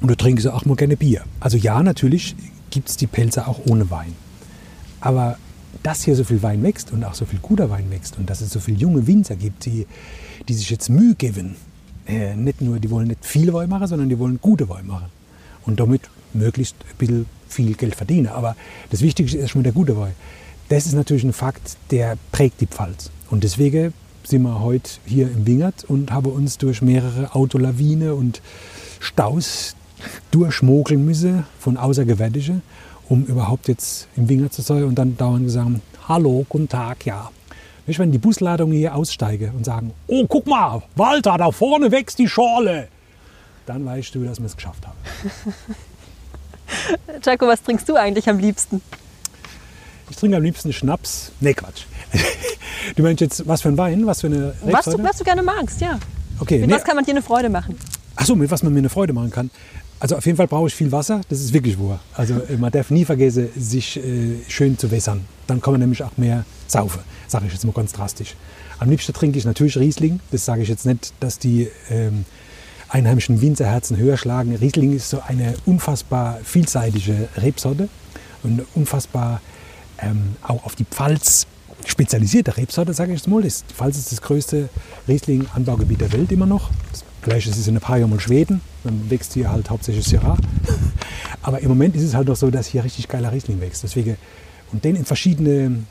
Und 0.00 0.08
du 0.08 0.16
trinkst 0.16 0.48
auch 0.48 0.64
mal 0.64 0.76
gerne 0.76 0.96
Bier. 0.96 1.22
Also 1.38 1.56
ja, 1.56 1.82
natürlich 1.82 2.34
gibt 2.70 2.88
es 2.88 2.96
die 2.96 3.06
Pelzer 3.06 3.46
auch 3.46 3.60
ohne 3.66 3.90
Wein. 3.90 4.14
Aber 5.00 5.36
dass 5.82 6.02
hier 6.02 6.16
so 6.16 6.24
viel 6.24 6.42
Wein 6.42 6.62
wächst 6.62 6.92
und 6.92 7.04
auch 7.04 7.14
so 7.14 7.24
viel 7.24 7.38
guter 7.38 7.70
Wein 7.70 7.90
wächst 7.90 8.18
und 8.18 8.28
dass 8.28 8.40
es 8.40 8.50
so 8.50 8.60
viele 8.60 8.78
junge 8.78 9.06
Winzer 9.06 9.36
gibt, 9.36 9.64
die, 9.66 9.86
die 10.48 10.54
sich 10.54 10.70
jetzt 10.70 10.88
Mühe 10.88 11.14
geben, 11.14 11.56
äh, 12.10 12.36
nicht 12.36 12.60
nur, 12.60 12.78
die 12.78 12.90
wollen 12.90 13.08
nicht 13.08 13.24
viel 13.24 13.52
Wein 13.52 13.68
machen, 13.68 13.86
sondern 13.86 14.08
die 14.08 14.18
wollen 14.18 14.38
gute 14.40 14.68
Wein 14.68 14.86
machen. 14.86 15.06
Und 15.64 15.80
damit 15.80 16.02
möglichst 16.32 16.76
ein 16.90 16.96
bisschen 16.98 17.26
viel 17.48 17.74
Geld 17.74 17.94
verdienen. 17.94 18.28
Aber 18.28 18.56
das 18.90 19.02
Wichtigste 19.02 19.38
ist 19.38 19.50
schon 19.50 19.62
der 19.62 19.72
gute 19.72 19.96
Wein. 19.96 20.12
Das 20.68 20.86
ist 20.86 20.94
natürlich 20.94 21.24
ein 21.24 21.32
Fakt, 21.32 21.76
der 21.90 22.16
prägt 22.32 22.60
die 22.60 22.66
Pfalz. 22.66 23.10
Und 23.30 23.44
deswegen 23.44 23.92
sind 24.24 24.42
wir 24.42 24.60
heute 24.60 24.90
hier 25.04 25.26
im 25.26 25.46
Wingert 25.46 25.84
und 25.84 26.12
haben 26.12 26.30
uns 26.30 26.58
durch 26.58 26.82
mehrere 26.82 27.34
Autolawine 27.34 28.14
und 28.14 28.40
Staus 29.00 29.74
durchschmogeln 30.30 31.04
müssen 31.04 31.44
von 31.58 31.76
Außergewöhnlichen, 31.76 32.62
um 33.08 33.24
überhaupt 33.24 33.68
jetzt 33.68 34.08
im 34.16 34.28
Wingert 34.28 34.52
zu 34.52 34.62
sein 34.62 34.84
und 34.84 34.94
dann 34.94 35.16
dauernd 35.16 35.44
gesagt, 35.44 35.70
hallo, 36.08 36.46
guten 36.48 36.68
Tag, 36.68 37.04
ja, 37.06 37.30
Weißt 37.90 37.98
wenn 37.98 38.12
die 38.12 38.18
Busladung 38.18 38.70
hier 38.70 38.94
aussteige 38.94 39.52
und 39.52 39.64
sagen, 39.64 39.92
oh, 40.06 40.24
guck 40.28 40.46
mal, 40.46 40.80
Walter, 40.94 41.36
da 41.36 41.50
vorne 41.50 41.90
wächst 41.90 42.20
die 42.20 42.28
Schorle, 42.28 42.86
dann 43.66 43.84
weißt 43.84 44.14
du, 44.14 44.22
dass 44.22 44.38
wir 44.38 44.46
es 44.46 44.54
geschafft 44.54 44.86
haben. 44.86 44.96
Jaco, 47.24 47.48
was 47.48 47.60
trinkst 47.64 47.88
du 47.88 47.96
eigentlich 47.96 48.28
am 48.28 48.38
liebsten? 48.38 48.80
Ich 50.08 50.16
trinke 50.18 50.36
am 50.36 50.44
liebsten 50.44 50.72
Schnaps. 50.72 51.32
Nee, 51.40 51.54
Quatsch. 51.54 51.86
Du 52.96 53.02
meinst 53.02 53.20
jetzt, 53.20 53.46
was 53.46 53.60
für 53.60 53.68
ein 53.68 53.76
Wein? 53.76 54.06
Was 54.06 54.20
für 54.20 54.28
eine 54.28 54.54
was 54.62 54.86
du, 54.86 55.02
was 55.02 55.18
du 55.18 55.24
gerne 55.24 55.42
magst, 55.42 55.80
ja. 55.80 55.98
Okay, 56.38 56.60
Mit 56.60 56.68
nee. 56.70 56.74
was 56.74 56.84
kann 56.84 56.96
man 56.96 57.04
dir 57.04 57.10
eine 57.10 57.22
Freude 57.22 57.50
machen? 57.50 57.76
Achso, 58.16 58.34
mit 58.34 58.50
was 58.50 58.62
man 58.62 58.72
mir 58.72 58.78
eine 58.78 58.88
Freude 58.88 59.12
machen 59.12 59.30
kann. 59.30 59.50
Also 59.98 60.16
auf 60.16 60.24
jeden 60.24 60.36
Fall 60.38 60.46
brauche 60.46 60.68
ich 60.68 60.74
viel 60.74 60.90
Wasser, 60.90 61.20
das 61.28 61.40
ist 61.40 61.52
wirklich 61.52 61.78
wahr. 61.78 62.00
Also 62.14 62.34
äh, 62.34 62.56
man 62.56 62.72
darf 62.72 62.90
nie 62.90 63.04
vergessen, 63.04 63.50
sich 63.54 63.98
äh, 63.98 64.36
schön 64.48 64.78
zu 64.78 64.90
wässern. 64.90 65.26
Dann 65.46 65.60
kann 65.60 65.74
man 65.74 65.80
nämlich 65.80 66.02
auch 66.02 66.16
mehr 66.16 66.44
saufen, 66.68 67.00
sage 67.30 67.46
ich 67.46 67.52
jetzt 67.52 67.64
mal 67.64 67.72
ganz 67.72 67.92
drastisch. 67.92 68.34
Am 68.78 68.90
liebsten 68.90 69.12
trinke 69.12 69.38
ich 69.38 69.44
natürlich 69.44 69.76
Riesling. 69.76 70.20
Das 70.30 70.44
sage 70.44 70.62
ich 70.62 70.68
jetzt 70.68 70.86
nicht, 70.86 71.12
dass 71.20 71.38
die 71.38 71.68
ähm, 71.90 72.24
einheimischen 72.88 73.40
Winzerherzen 73.40 73.96
höher 73.96 74.16
schlagen. 74.16 74.54
Riesling 74.56 74.94
ist 74.94 75.10
so 75.10 75.20
eine 75.26 75.54
unfassbar 75.66 76.38
vielseitige 76.42 77.28
Rebsorte 77.36 77.88
und 78.42 78.64
unfassbar 78.74 79.40
ähm, 79.98 80.36
auch 80.42 80.64
auf 80.64 80.74
die 80.74 80.84
Pfalz 80.84 81.46
spezialisierte 81.86 82.56
Rebsorte, 82.56 82.92
sage 82.92 83.12
ich 83.12 83.20
jetzt 83.20 83.28
mal. 83.28 83.42
Das, 83.42 83.64
die 83.64 83.74
Pfalz 83.74 83.96
ist 83.96 84.12
das 84.12 84.20
größte 84.20 84.68
Riesling-Anbaugebiet 85.08 86.00
der 86.00 86.12
Welt 86.12 86.32
immer 86.32 86.46
noch. 86.46 86.70
Vielleicht 87.22 87.48
ist 87.48 87.58
es 87.58 87.68
in 87.68 87.76
ein 87.76 87.80
paar 87.80 87.98
Jahren 87.98 88.10
mal 88.10 88.20
Schweden, 88.20 88.60
dann 88.82 89.10
wächst 89.10 89.34
hier 89.34 89.50
halt 89.50 89.68
hauptsächlich 89.68 90.06
Syrah. 90.06 90.38
Aber 91.42 91.60
im 91.60 91.68
Moment 91.68 91.94
ist 91.96 92.02
es 92.02 92.14
halt 92.14 92.28
noch 92.28 92.36
so, 92.36 92.50
dass 92.50 92.66
hier 92.66 92.82
richtig 92.82 93.08
geiler 93.08 93.32
Riesling 93.32 93.60
wächst. 93.60 93.82
Deswegen, 93.82 94.16
und 94.72 94.84
den 94.84 94.96
in 94.96 95.04
verschiedene 95.04 95.84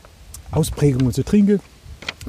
Ausprägungen 0.52 1.14
zu 1.14 1.24
trinken, 1.24 1.60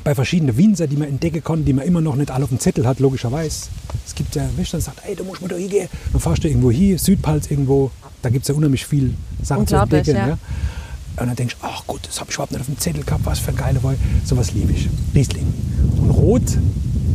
bei 0.05 0.15
verschiedenen 0.15 0.57
Winzer, 0.57 0.87
die 0.87 0.97
man 0.97 1.09
entdecken 1.09 1.43
kann, 1.43 1.65
die 1.65 1.73
man 1.73 1.85
immer 1.85 2.01
noch 2.01 2.17
nicht 2.17 2.31
alle 2.31 2.45
auf 2.45 2.51
dem 2.51 2.61
Zettel 2.61 2.87
hat, 2.87 3.01
logischerweise. 3.01 3.69
Es 4.07 4.15
gibt 4.15 4.35
ja 4.35 4.49
Wächter, 4.57 4.79
die 4.79 4.85
sagen, 4.85 4.99
ey, 5.07 5.15
da 5.15 5.25
muss 5.25 5.41
man 5.41 5.51
da 5.51 5.57
hingehen. 5.57 5.89
Dann 6.13 6.21
fahrst 6.21 6.45
du 6.45 6.49
irgendwo 6.49 6.71
hier, 6.71 6.99
Südpalz 6.99 7.51
irgendwo, 7.51 7.91
da 8.23 8.31
gibt 8.31 8.43
es 8.45 8.49
ja 8.49 8.55
unheimlich 8.55 8.87
viel 8.87 9.15
Sachen 9.43 9.67
zu 9.67 9.77
entdecken. 9.77 10.17
Ja. 10.17 10.29
Ja. 10.29 10.39
Und 11.17 11.27
dann 11.27 11.37
denkst 11.37 11.57
du, 11.61 11.67
ach 11.67 11.87
gut, 11.87 12.01
das 12.07 12.21
habe 12.21 12.31
ich 12.31 12.37
überhaupt 12.37 12.53
nicht 12.53 12.61
auf 12.61 12.67
dem 12.67 12.79
Zettel 12.79 13.05
gehabt, 13.05 13.27
was 13.27 13.41
für 13.41 13.51
ein 13.51 13.57
geiler 13.57 13.83
Wein. 13.83 13.99
Sowas 14.25 14.53
liebe 14.53 14.73
ich. 14.73 14.89
Riesling. 15.15 15.53
Und 16.01 16.11
Rot 16.11 16.43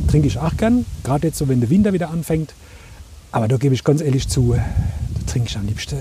trinke 0.07 0.27
ich 0.27 0.37
auch 0.37 0.55
gern, 0.57 0.85
gerade 1.03 1.27
jetzt 1.27 1.37
so, 1.37 1.47
wenn 1.47 1.59
der 1.59 1.69
Winter 1.69 1.93
wieder 1.93 2.09
anfängt. 2.09 2.53
Aber 3.31 3.47
da 3.47 3.57
gebe 3.57 3.73
ich 3.73 3.83
ganz 3.83 4.01
ehrlich 4.01 4.27
zu, 4.27 4.53
da 4.53 5.31
trinke 5.31 5.49
ich 5.49 5.57
am 5.57 5.65
liebsten 5.65 5.97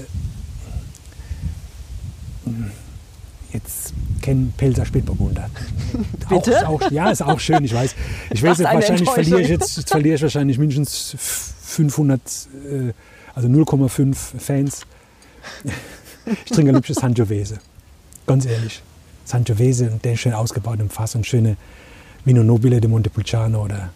hm, 2.45 2.71
jetzt 3.55 3.95
kennen 4.21 4.53
Pelzer 4.57 4.85
Spätburgunder. 4.85 5.49
Bitte? 6.29 6.35
Auch, 6.37 6.47
ist 6.47 6.85
auch, 6.85 6.91
ja, 6.91 7.11
ist 7.11 7.23
auch 7.23 7.41
schön, 7.41 7.65
ich 7.65 7.75
weiß. 7.75 7.95
Ich 8.31 8.43
weiß 8.43 8.59
jetzt, 8.59 8.73
wahrscheinlich 8.73 9.11
verliere 9.11 9.41
ich 9.41 9.49
jetzt, 9.49 9.77
jetzt 9.77 9.91
verliere 9.91 10.17
ich 10.17 10.23
wahrscheinlich 10.23 10.59
mindestens 10.59 11.17
500, 11.63 12.21
äh, 12.21 12.93
also 13.35 13.49
0,5 13.49 14.15
Fans. 14.39 14.83
Ich 16.45 16.53
trinke 16.53 16.71
am 16.71 16.77
liebsten 16.77 16.95
Sangiovese. 16.95 17.59
Ganz 18.27 18.47
ehrlich. 18.47 18.83
Sangiovese 19.25 19.91
und 19.91 20.05
der 20.05 20.17
schön 20.17 20.33
ausgebaut 20.33 20.81
im 20.81 20.91
Fass 20.91 21.15
und 21.15 21.27
schöne 21.27 21.57
Vino 22.25 22.43
Nobile 22.43 22.81
de 22.81 22.91
Montepulciano 22.91 23.63
oder 23.63 23.91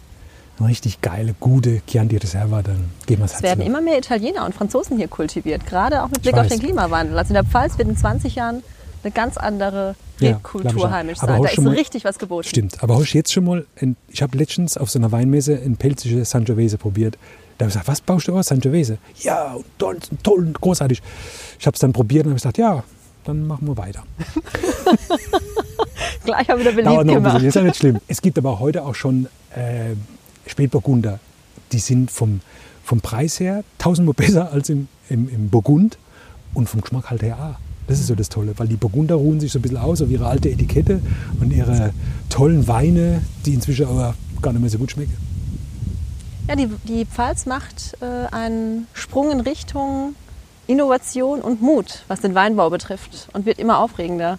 eine 0.58 0.68
richtig 0.68 1.00
geile, 1.00 1.34
gute 1.38 1.82
Chianti 1.86 2.16
Reserva, 2.16 2.62
dann 2.62 2.90
gehen 3.06 3.18
wir 3.18 3.26
es 3.26 3.34
Es 3.34 3.42
werden 3.42 3.64
immer 3.64 3.80
mehr 3.80 3.98
Italiener 3.98 4.44
und 4.44 4.54
Franzosen 4.54 4.96
hier 4.96 5.08
kultiviert, 5.08 5.66
gerade 5.66 6.02
auch 6.02 6.08
mit 6.08 6.22
Blick 6.22 6.34
auf 6.34 6.48
den 6.48 6.58
Klimawandel. 6.58 7.16
Also 7.16 7.30
in 7.30 7.34
der 7.34 7.44
Pfalz 7.44 7.78
wird 7.78 7.88
in 7.88 7.96
20 7.96 8.34
Jahren 8.34 8.62
eine 9.02 9.12
ganz 9.12 9.36
andere 9.36 9.94
Rebkultur 10.20 10.82
ja, 10.82 10.90
heimisch 10.90 11.18
sein. 11.18 11.42
Da 11.42 11.48
ist 11.48 11.56
so 11.56 11.70
richtig 11.70 12.04
was 12.04 12.18
geboten. 12.18 12.48
Stimmt, 12.48 12.82
aber 12.82 12.96
hast 12.98 13.12
du 13.12 13.18
jetzt 13.18 13.32
schon 13.32 13.44
mal, 13.44 13.66
ein, 13.80 13.96
ich 14.08 14.22
habe 14.22 14.36
letztens 14.36 14.76
auf 14.76 14.90
so 14.90 14.98
einer 14.98 15.12
Weinmesse 15.12 15.54
ein 15.54 15.76
pelzige 15.76 16.24
Sangiovese 16.24 16.78
probiert. 16.78 17.16
Da 17.56 17.64
habe 17.64 17.70
ich 17.70 17.74
gesagt, 17.74 17.88
was 17.88 18.00
baust 18.00 18.28
du 18.28 18.36
aus, 18.36 18.46
Sangiovese? 18.46 18.98
Ja, 19.20 19.56
toll, 19.78 19.98
toll, 20.22 20.52
großartig. 20.60 21.02
Ich 21.58 21.66
habe 21.66 21.74
es 21.74 21.80
dann 21.80 21.92
probiert 21.92 22.24
und 22.26 22.32
habe 22.32 22.36
gesagt, 22.36 22.58
ja, 22.58 22.84
dann 23.24 23.46
machen 23.46 23.66
wir 23.66 23.76
weiter. 23.76 24.04
Gleich 26.24 26.48
mal 26.48 26.60
wieder 26.60 26.72
beliebt 26.72 27.08
gemacht. 27.08 27.36
Das 27.36 27.42
ist 27.42 27.54
ja 27.54 27.62
nicht 27.62 27.76
schlimm. 27.76 27.98
Es 28.06 28.22
gibt 28.22 28.38
aber 28.38 28.58
heute 28.58 28.84
auch 28.84 28.94
schon 28.94 29.26
äh, 29.54 29.94
Spätburgunder, 30.46 31.18
die 31.72 31.78
sind 31.78 32.10
vom, 32.10 32.40
vom 32.84 33.00
Preis 33.00 33.38
her 33.40 33.64
tausendmal 33.78 34.14
besser 34.16 34.52
als 34.52 34.68
im, 34.68 34.88
im, 35.08 35.28
im 35.28 35.50
Burgund 35.50 35.98
und 36.54 36.68
vom 36.68 36.80
Geschmack 36.80 37.10
halt 37.10 37.22
her 37.22 37.36
auch. 37.38 37.67
Das 37.88 37.98
ist 37.98 38.06
so 38.06 38.14
das 38.14 38.28
Tolle, 38.28 38.52
weil 38.58 38.68
die 38.68 38.76
Burgunder 38.76 39.14
ruhen 39.14 39.40
sich 39.40 39.50
so 39.50 39.58
ein 39.58 39.62
bisschen 39.62 39.78
aus 39.78 40.02
auf 40.02 40.10
ihre 40.10 40.26
alte 40.26 40.50
Etikette 40.50 41.00
und 41.40 41.52
ihre 41.52 41.92
tollen 42.28 42.68
Weine, 42.68 43.22
die 43.46 43.54
inzwischen 43.54 43.86
aber 43.86 44.14
gar 44.42 44.52
nicht 44.52 44.60
mehr 44.60 44.70
so 44.70 44.78
gut 44.78 44.90
schmecken. 44.90 45.16
Ja, 46.48 46.54
die, 46.54 46.68
die 46.84 47.06
Pfalz 47.06 47.46
macht 47.46 47.96
äh, 48.00 48.34
einen 48.34 48.86
Sprung 48.92 49.30
in 49.30 49.40
Richtung 49.40 50.14
Innovation 50.66 51.40
und 51.40 51.62
Mut, 51.62 52.04
was 52.08 52.20
den 52.20 52.34
Weinbau 52.34 52.68
betrifft 52.68 53.28
und 53.32 53.46
wird 53.46 53.58
immer 53.58 53.78
aufregender. 53.78 54.38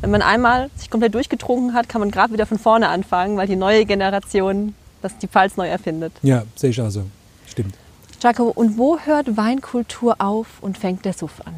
Wenn 0.00 0.10
man 0.10 0.22
einmal 0.22 0.70
sich 0.76 0.90
komplett 0.90 1.14
durchgetrunken 1.14 1.74
hat, 1.74 1.88
kann 1.88 2.00
man 2.00 2.10
gerade 2.10 2.32
wieder 2.32 2.46
von 2.46 2.58
vorne 2.58 2.88
anfangen, 2.88 3.36
weil 3.36 3.46
die 3.46 3.56
neue 3.56 3.84
Generation 3.84 4.74
das 5.02 5.18
die 5.18 5.28
Pfalz 5.28 5.56
neu 5.56 5.68
erfindet. 5.68 6.12
Ja, 6.22 6.44
sehe 6.56 6.70
ich 6.70 6.80
auch 6.80 6.90
so. 6.90 7.04
Stimmt. 7.46 7.74
Jacobo, 8.20 8.50
und 8.50 8.78
wo 8.78 8.98
hört 8.98 9.36
Weinkultur 9.36 10.16
auf 10.18 10.46
und 10.62 10.78
fängt 10.78 11.04
der 11.04 11.12
Suff 11.12 11.42
an? 11.44 11.54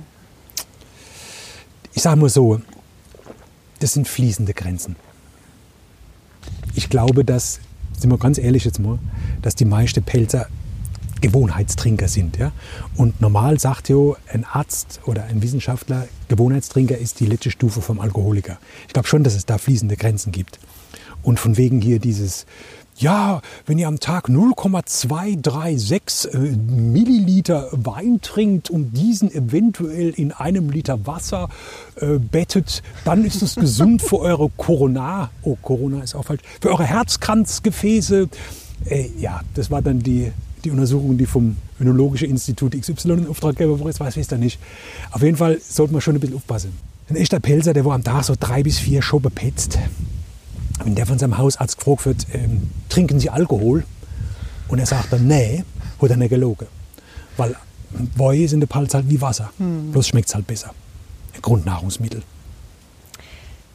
Ich 1.99 2.03
sage 2.03 2.21
mal 2.21 2.29
so, 2.29 2.61
das 3.81 3.95
sind 3.95 4.07
fließende 4.07 4.55
Grenzen. 4.55 4.95
Ich 6.77 6.91
glaube, 6.91 7.25
dass, 7.25 7.59
sind 7.99 8.09
wir 8.09 8.19
ganz 8.19 8.39
ehrlich 8.39 8.65
jetzt 8.65 8.79
mal, 8.79 9.01
dass 9.43 9.57
die 9.57 9.65
meisten 9.65 10.05
Pelzer 10.05 10.47
Gewohnheitstrinker 11.23 12.07
sind. 12.07 12.37
Ja? 12.37 12.53
Und 12.95 13.21
normal 13.21 13.59
sagt 13.59 13.89
ja 13.89 14.13
ein 14.33 14.45
Arzt 14.45 15.01
oder 15.07 15.25
ein 15.25 15.43
Wissenschaftler, 15.43 16.07
Gewohnheitstrinker 16.29 16.97
ist 16.97 17.19
die 17.19 17.27
letzte 17.27 17.51
Stufe 17.51 17.83
vom 17.83 17.99
Alkoholiker. 17.99 18.61
Ich 18.87 18.93
glaube 18.93 19.09
schon, 19.09 19.25
dass 19.25 19.35
es 19.35 19.45
da 19.45 19.59
fließende 19.59 19.97
Grenzen 19.97 20.31
gibt. 20.31 20.61
Und 21.25 21.41
von 21.41 21.57
wegen 21.57 21.81
hier 21.81 21.99
dieses 21.99 22.47
ja, 22.99 23.41
wenn 23.67 23.79
ihr 23.79 23.89
am 23.89 24.01
Tag 24.01 24.29
0,236 24.29 26.35
äh, 26.35 26.39
Milliliter 26.39 27.69
Wein 27.73 28.21
trinkt 28.21 28.71
und 28.71 28.93
diesen 28.93 29.33
eventuell 29.33 30.11
in 30.11 30.33
einem 30.33 30.71
Liter 30.71 31.07
Wasser 31.07 31.49
äh, 31.97 32.19
bettet, 32.19 32.83
dann 33.05 33.25
ist 33.25 33.43
es 33.43 33.55
gesund 33.55 34.03
für 34.03 34.19
eure 34.19 34.51
Corona, 34.57 35.31
oh 35.43 35.57
Corona 35.61 36.03
ist 36.03 36.15
auch 36.15 36.25
falsch, 36.25 36.43
für 36.61 36.71
eure 36.71 36.85
Herzkranzgefäße. 36.85 38.29
Äh, 38.87 39.09
ja, 39.19 39.41
das 39.55 39.71
war 39.71 39.83
dann 39.83 40.01
die, 40.01 40.33
die 40.65 40.71
Untersuchung, 40.71 41.19
die 41.19 41.27
vom 41.27 41.57
Önologischen 41.81 42.31
Institut 42.31 42.79
XY 42.79 43.13
in 43.13 43.29
Auftrag 43.29 43.57
gegeben 43.57 43.79
wurde, 43.79 43.99
weiß 43.99 44.17
ich 44.17 44.27
da 44.27 44.37
nicht. 44.37 44.59
Auf 45.13 45.23
jeden 45.23 45.37
Fall 45.37 45.59
sollte 45.61 45.93
man 45.93 46.03
schon 46.03 46.17
ein 46.17 46.21
bisschen 46.21 46.37
aufpassen. 46.37 46.73
Ein 47.09 47.17
echter 47.17 47.41
Pelzer, 47.41 47.73
der 47.73 47.85
wo 47.85 47.93
am 47.93 48.05
Tag 48.05 48.25
so 48.25 48.35
drei 48.39 48.63
bis 48.63 48.79
vier 48.79 49.01
Schoppe 49.01 49.31
petzt, 49.31 49.79
wenn 50.85 50.95
der 50.95 51.07
von 51.07 51.19
seinem 51.19 51.39
Hausarzt 51.39 51.79
gefragt 51.79 52.07
wird, 52.07 52.27
ähm, 52.33 52.71
trinken 52.89 53.21
Sie 53.21 53.31
Alkohol? 53.31 53.85
Und 54.69 54.79
er 54.79 54.87
sagt 54.87 55.13
dann, 55.13 55.27
nee, 55.27 55.65
hat 56.01 56.11
er 56.11 56.17
nicht 56.17 56.31
gelogen. 56.31 56.67
Weil 57.37 57.57
Wein 58.17 58.43
ist 58.43 58.53
in 58.53 58.61
der 58.61 58.67
Palz 58.67 58.95
halt 58.95 59.09
wie 59.09 59.21
Wasser. 59.21 59.51
Hm. 59.59 59.93
Bloß 59.93 60.09
schmeckt 60.09 60.29
es 60.29 60.35
halt 60.35 60.47
besser. 60.47 60.75
Ein 61.35 61.43
Grundnahrungsmittel. 61.43 62.23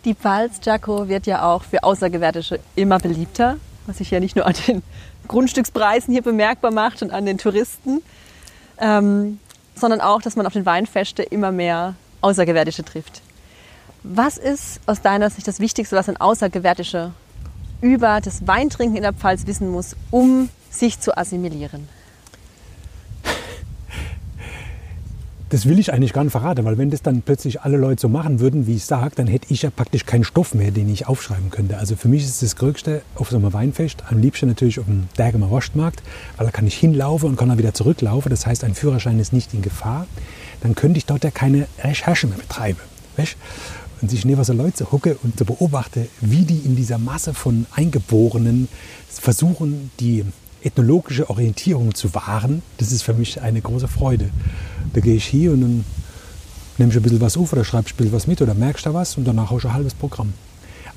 Die 0.06 0.14
Pfalz, 0.14 0.60
Jaco, 0.64 1.08
wird 1.08 1.26
ja 1.28 1.44
auch 1.50 1.64
für 1.64 1.84
Außergewärtige 1.84 2.60
immer 2.76 3.00
beliebter, 3.00 3.58
was 3.88 4.00
sich 4.00 4.12
ja 4.12 4.20
nicht 4.20 4.36
nur 4.36 4.46
an 4.46 4.54
den 4.68 4.84
Grundstückspreisen 5.28 6.14
hier 6.14 6.22
bemerkbar 6.22 6.72
macht 6.72 7.02
und 7.02 7.12
an 7.12 7.26
den 7.26 7.38
Touristen, 7.38 8.02
ähm, 8.80 9.40
sondern 9.76 10.02
auch, 10.02 10.22
dass 10.22 10.36
man 10.36 10.46
auf 10.46 10.54
den 10.54 10.66
Weinfeste 10.66 11.24
immer 11.24 11.52
mehr 11.52 11.96
Außergewärtige 12.22 12.84
trifft. 12.84 13.22
Was 14.06 14.38
ist 14.38 14.82
aus 14.86 15.02
deiner 15.02 15.30
Sicht 15.30 15.48
das 15.48 15.62
Wichtigste, 15.62 15.96
was 15.96 16.10
ein 16.10 16.18
Außergewärtiger 16.18 17.14
über 17.80 18.20
das 18.20 18.46
Weintrinken 18.46 18.98
in 18.98 19.04
der 19.04 19.14
Pfalz 19.14 19.48
wissen 19.48 19.70
muss, 19.70 19.96
um 20.12 20.50
sich 20.70 21.00
zu 21.00 21.18
assimilieren? 21.18 21.88
Das 25.48 25.68
will 25.68 25.80
ich 25.80 25.94
eigentlich 25.94 26.12
gar 26.12 26.24
nicht 26.24 26.34
verraten, 26.34 26.66
weil 26.66 26.78
wenn 26.78 26.90
das 26.90 27.02
dann 27.02 27.22
plötzlich 27.22 27.62
alle 27.62 27.78
Leute 27.78 28.02
so 28.02 28.10
machen 28.10 28.42
würden, 28.42 28.68
wie 28.68 28.76
ich 28.76 28.84
sage, 28.84 29.16
dann 29.16 29.28
hätte 29.28 29.54
ich 29.54 29.62
ja 29.62 29.70
praktisch 29.70 30.06
keinen 30.06 30.26
Stoff 30.26 30.54
mehr, 30.54 30.72
den 30.72 30.90
ich 30.90 31.08
aufschreiben 31.08 31.50
könnte. 31.50 31.78
Also 31.78 31.96
für 31.96 32.10
mich 32.10 32.26
ist 32.26 32.42
das 32.42 32.58
Größte 32.58 33.04
auf 33.16 33.30
so 33.30 33.38
einem 33.38 33.54
Weinfest, 33.54 34.04
am 34.10 34.20
liebsten 34.20 34.48
natürlich 34.48 34.80
auf 34.80 34.86
dem 34.86 35.08
Bergemer 35.16 35.46
Rostmarkt, 35.46 36.04
weil 36.36 36.48
da 36.48 36.52
kann 36.52 36.68
ich 36.68 36.76
hinlaufen 36.76 37.30
und 37.30 37.38
kann 37.38 37.48
dann 37.48 37.58
wieder 37.58 37.74
zurücklaufen. 37.74 38.32
Das 38.32 38.46
heißt, 38.48 38.66
ein 38.66 38.76
Führerschein 38.76 39.20
ist 39.20 39.32
nicht 39.32 39.54
in 39.54 39.62
Gefahr. 39.62 40.08
Dann 40.62 40.76
könnte 40.76 40.98
ich 40.98 41.06
dort 41.06 41.24
ja 41.24 41.32
keine 41.32 41.68
Recherche 41.82 42.28
mehr 42.28 42.38
betreiben. 42.38 42.80
Weißt? 43.16 43.38
Und 44.04 44.10
sich 44.10 44.26
neben 44.26 44.44
so 44.44 44.52
Leute 44.52 44.74
zu 44.74 44.92
hucke 44.92 45.18
und 45.24 45.38
zu 45.38 45.46
beobachte, 45.46 46.10
wie 46.20 46.44
die 46.44 46.58
in 46.58 46.76
dieser 46.76 46.98
Masse 46.98 47.34
von 47.34 47.66
Eingeborenen 47.72 48.68
versuchen, 49.10 49.92
die 50.02 50.26
ethnologische 50.62 51.30
Orientierung 51.30 51.96
zu 51.96 52.14
wahren, 52.14 52.64
das 52.80 52.92
ist 52.92 53.04
für 53.04 53.14
mich 53.14 53.40
eine 53.40 53.62
große 53.62 53.88
Freude. 53.88 54.30
Da 54.92 55.00
gehe 55.00 55.16
ich 55.16 55.26
hier 55.26 55.54
und 55.54 55.62
dann 55.62 55.86
nehme 56.78 56.92
ich 56.92 56.98
ein 56.98 57.02
bisschen 57.02 57.22
was 57.22 57.38
auf 57.38 57.54
oder 57.54 57.64
schreibe 57.64 57.88
ein 57.88 57.96
bisschen 57.96 58.12
was 58.12 58.28
mit 58.28 58.42
oder 58.42 58.54
merkst 58.54 58.86
da 58.86 58.94
was 58.94 59.16
und 59.16 59.24
danach 59.24 59.52
habe 59.52 59.60
ich 59.60 59.66
ein 59.66 59.74
halbes 59.74 59.94
Programm. 59.94 60.34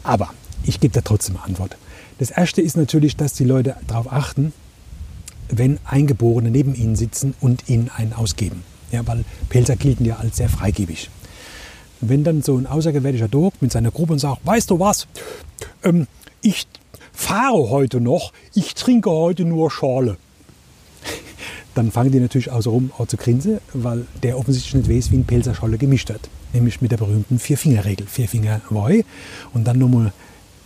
Aber 0.03 0.31
ich 0.65 0.81
gebe 0.81 0.93
da 0.93 1.01
trotzdem 1.01 1.37
eine 1.37 1.45
Antwort. 1.45 1.77
Das 2.19 2.33
Erste 2.33 2.61
ist 2.61 2.77
natürlich, 2.77 3.15
dass 3.15 3.35
die 3.35 3.45
Leute 3.45 3.77
darauf 3.87 4.13
achten, 4.13 4.53
wenn 5.49 5.79
Eingeborene 5.85 6.51
neben 6.51 6.75
ihnen 6.75 6.97
sitzen 6.97 7.35
und 7.41 7.69
ihnen 7.69 7.89
einen 7.89 8.15
ausgeben. 8.15 8.65
Ja, 8.91 9.07
weil 9.07 9.25
Pelzer 9.49 9.77
gelten 9.77 10.05
ja 10.05 10.17
als 10.17 10.39
sehr 10.39 10.49
freigebig 10.49 11.09
wenn 12.09 12.25
dann 12.25 12.43
so 12.43 12.57
ein 12.57 12.67
außergewöhnlicher 12.67 13.29
Dog 13.29 13.55
mit 13.61 13.73
seiner 13.73 13.91
Gruppe 13.91 14.15
und 14.15 14.19
sagt, 14.19 14.45
weißt 14.45 14.71
du 14.71 14.79
was, 14.79 15.07
ähm, 15.83 16.07
ich 16.43 16.67
fahre 17.13 17.71
heute 17.71 18.01
noch, 18.01 18.33
ich 18.55 18.75
trinke 18.75 19.11
heute 19.11 19.45
nur 19.45 19.71
Schorle. 19.71 20.17
dann 21.75 21.91
fangen 21.91 22.13
die 22.13 22.21
natürlich 22.21 22.51
außenrum 22.51 22.91
auch 22.99 23.07
zu 23.07 23.17
grinsen, 23.17 23.61
weil 23.73 24.07
der 24.23 24.39
offensichtlich 24.39 24.75
nicht 24.75 24.91
weiß, 24.91 25.11
wie 25.11 25.17
ein 25.17 25.25
Pelzer 25.25 25.55
Scholle 25.55 25.79
gemischt 25.79 26.09
wird. 26.09 26.29
Nämlich 26.53 26.81
mit 26.81 26.93
der 26.93 26.97
berühmten 26.97 27.39
Vier-Finger-Regel. 27.39 28.07
Vier 28.07 28.29
Finger 28.29 28.61
Woi 28.71 29.05
und 29.53 29.65
dann 29.65 29.79
nochmal 29.79 30.13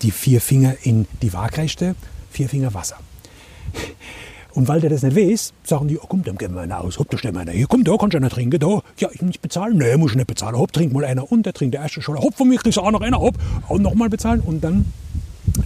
die 0.02 0.10
vier 0.10 0.40
Finger 0.40 0.74
in 0.82 1.06
die 1.22 1.32
Waagrechte, 1.32 1.94
vier 2.30 2.48
Finger 2.48 2.74
Wasser. 2.74 2.96
Und 4.52 4.68
weil 4.68 4.80
der 4.80 4.90
das 4.90 5.02
nicht 5.02 5.16
weiß, 5.16 5.52
sagen 5.64 5.88
die, 5.88 5.98
oh, 5.98 6.06
komm, 6.08 6.22
dann 6.22 6.36
gehen 6.36 6.54
wir 6.54 6.62
einer 6.62 6.80
aus. 6.80 6.98
Hopp, 6.98 7.10
da 7.10 7.18
stellen 7.18 7.34
wir 7.34 7.40
einer 7.40 7.52
hier. 7.52 7.66
Komm, 7.68 7.84
da 7.84 7.96
kannst 7.96 8.14
du 8.14 8.18
einer 8.18 8.30
trinken. 8.30 8.58
Da. 8.58 8.82
Ja, 8.98 9.08
ich 9.12 9.20
muss 9.20 9.28
nicht 9.28 9.42
bezahlen. 9.42 9.78
Nee, 9.78 9.96
muss 9.96 10.12
ich 10.12 10.16
nicht 10.16 10.26
bezahlen. 10.26 10.56
Hopp, 10.56 10.72
trink 10.72 10.92
mal 10.92 11.04
einer. 11.04 11.30
Und 11.30 11.46
der 11.46 11.52
trinkt 11.52 11.74
der 11.74 11.82
erste 11.82 12.02
schon. 12.02 12.18
Hopp, 12.18 12.36
von 12.36 12.48
mir 12.48 12.58
kriegst 12.58 12.76
du 12.76 12.82
auch 12.82 12.90
noch 12.90 13.00
einer. 13.00 13.20
Hopp, 13.20 13.36
und 13.68 13.82
nochmal 13.82 14.08
bezahlen. 14.08 14.40
Und 14.40 14.62
dann 14.62 14.86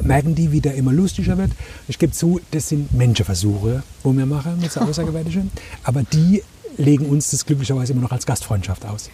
merken 0.03 0.35
die, 0.35 0.53
wie 0.53 0.61
der 0.61 0.75
immer 0.75 0.93
lustiger 0.93 1.39
wird. 1.39 1.51
Ich 1.89 1.99
gebe 1.99 2.13
zu, 2.13 2.41
das 2.51 2.69
sind 2.69 2.93
Menschenversuche, 2.93 3.83
wo 4.03 4.13
wir 4.13 4.27
machen 4.27 4.61
mit 4.61 4.75
der 4.75 4.83
Außergewöhnlichen. 4.83 5.51
Aber 5.83 6.03
die 6.03 6.43
legen 6.77 7.07
uns 7.07 7.31
das 7.31 7.47
glücklicherweise 7.47 7.93
immer 7.93 8.03
noch 8.03 8.13
als 8.13 8.27
Gastfreundschaft 8.27 8.85
aus. 8.85 9.11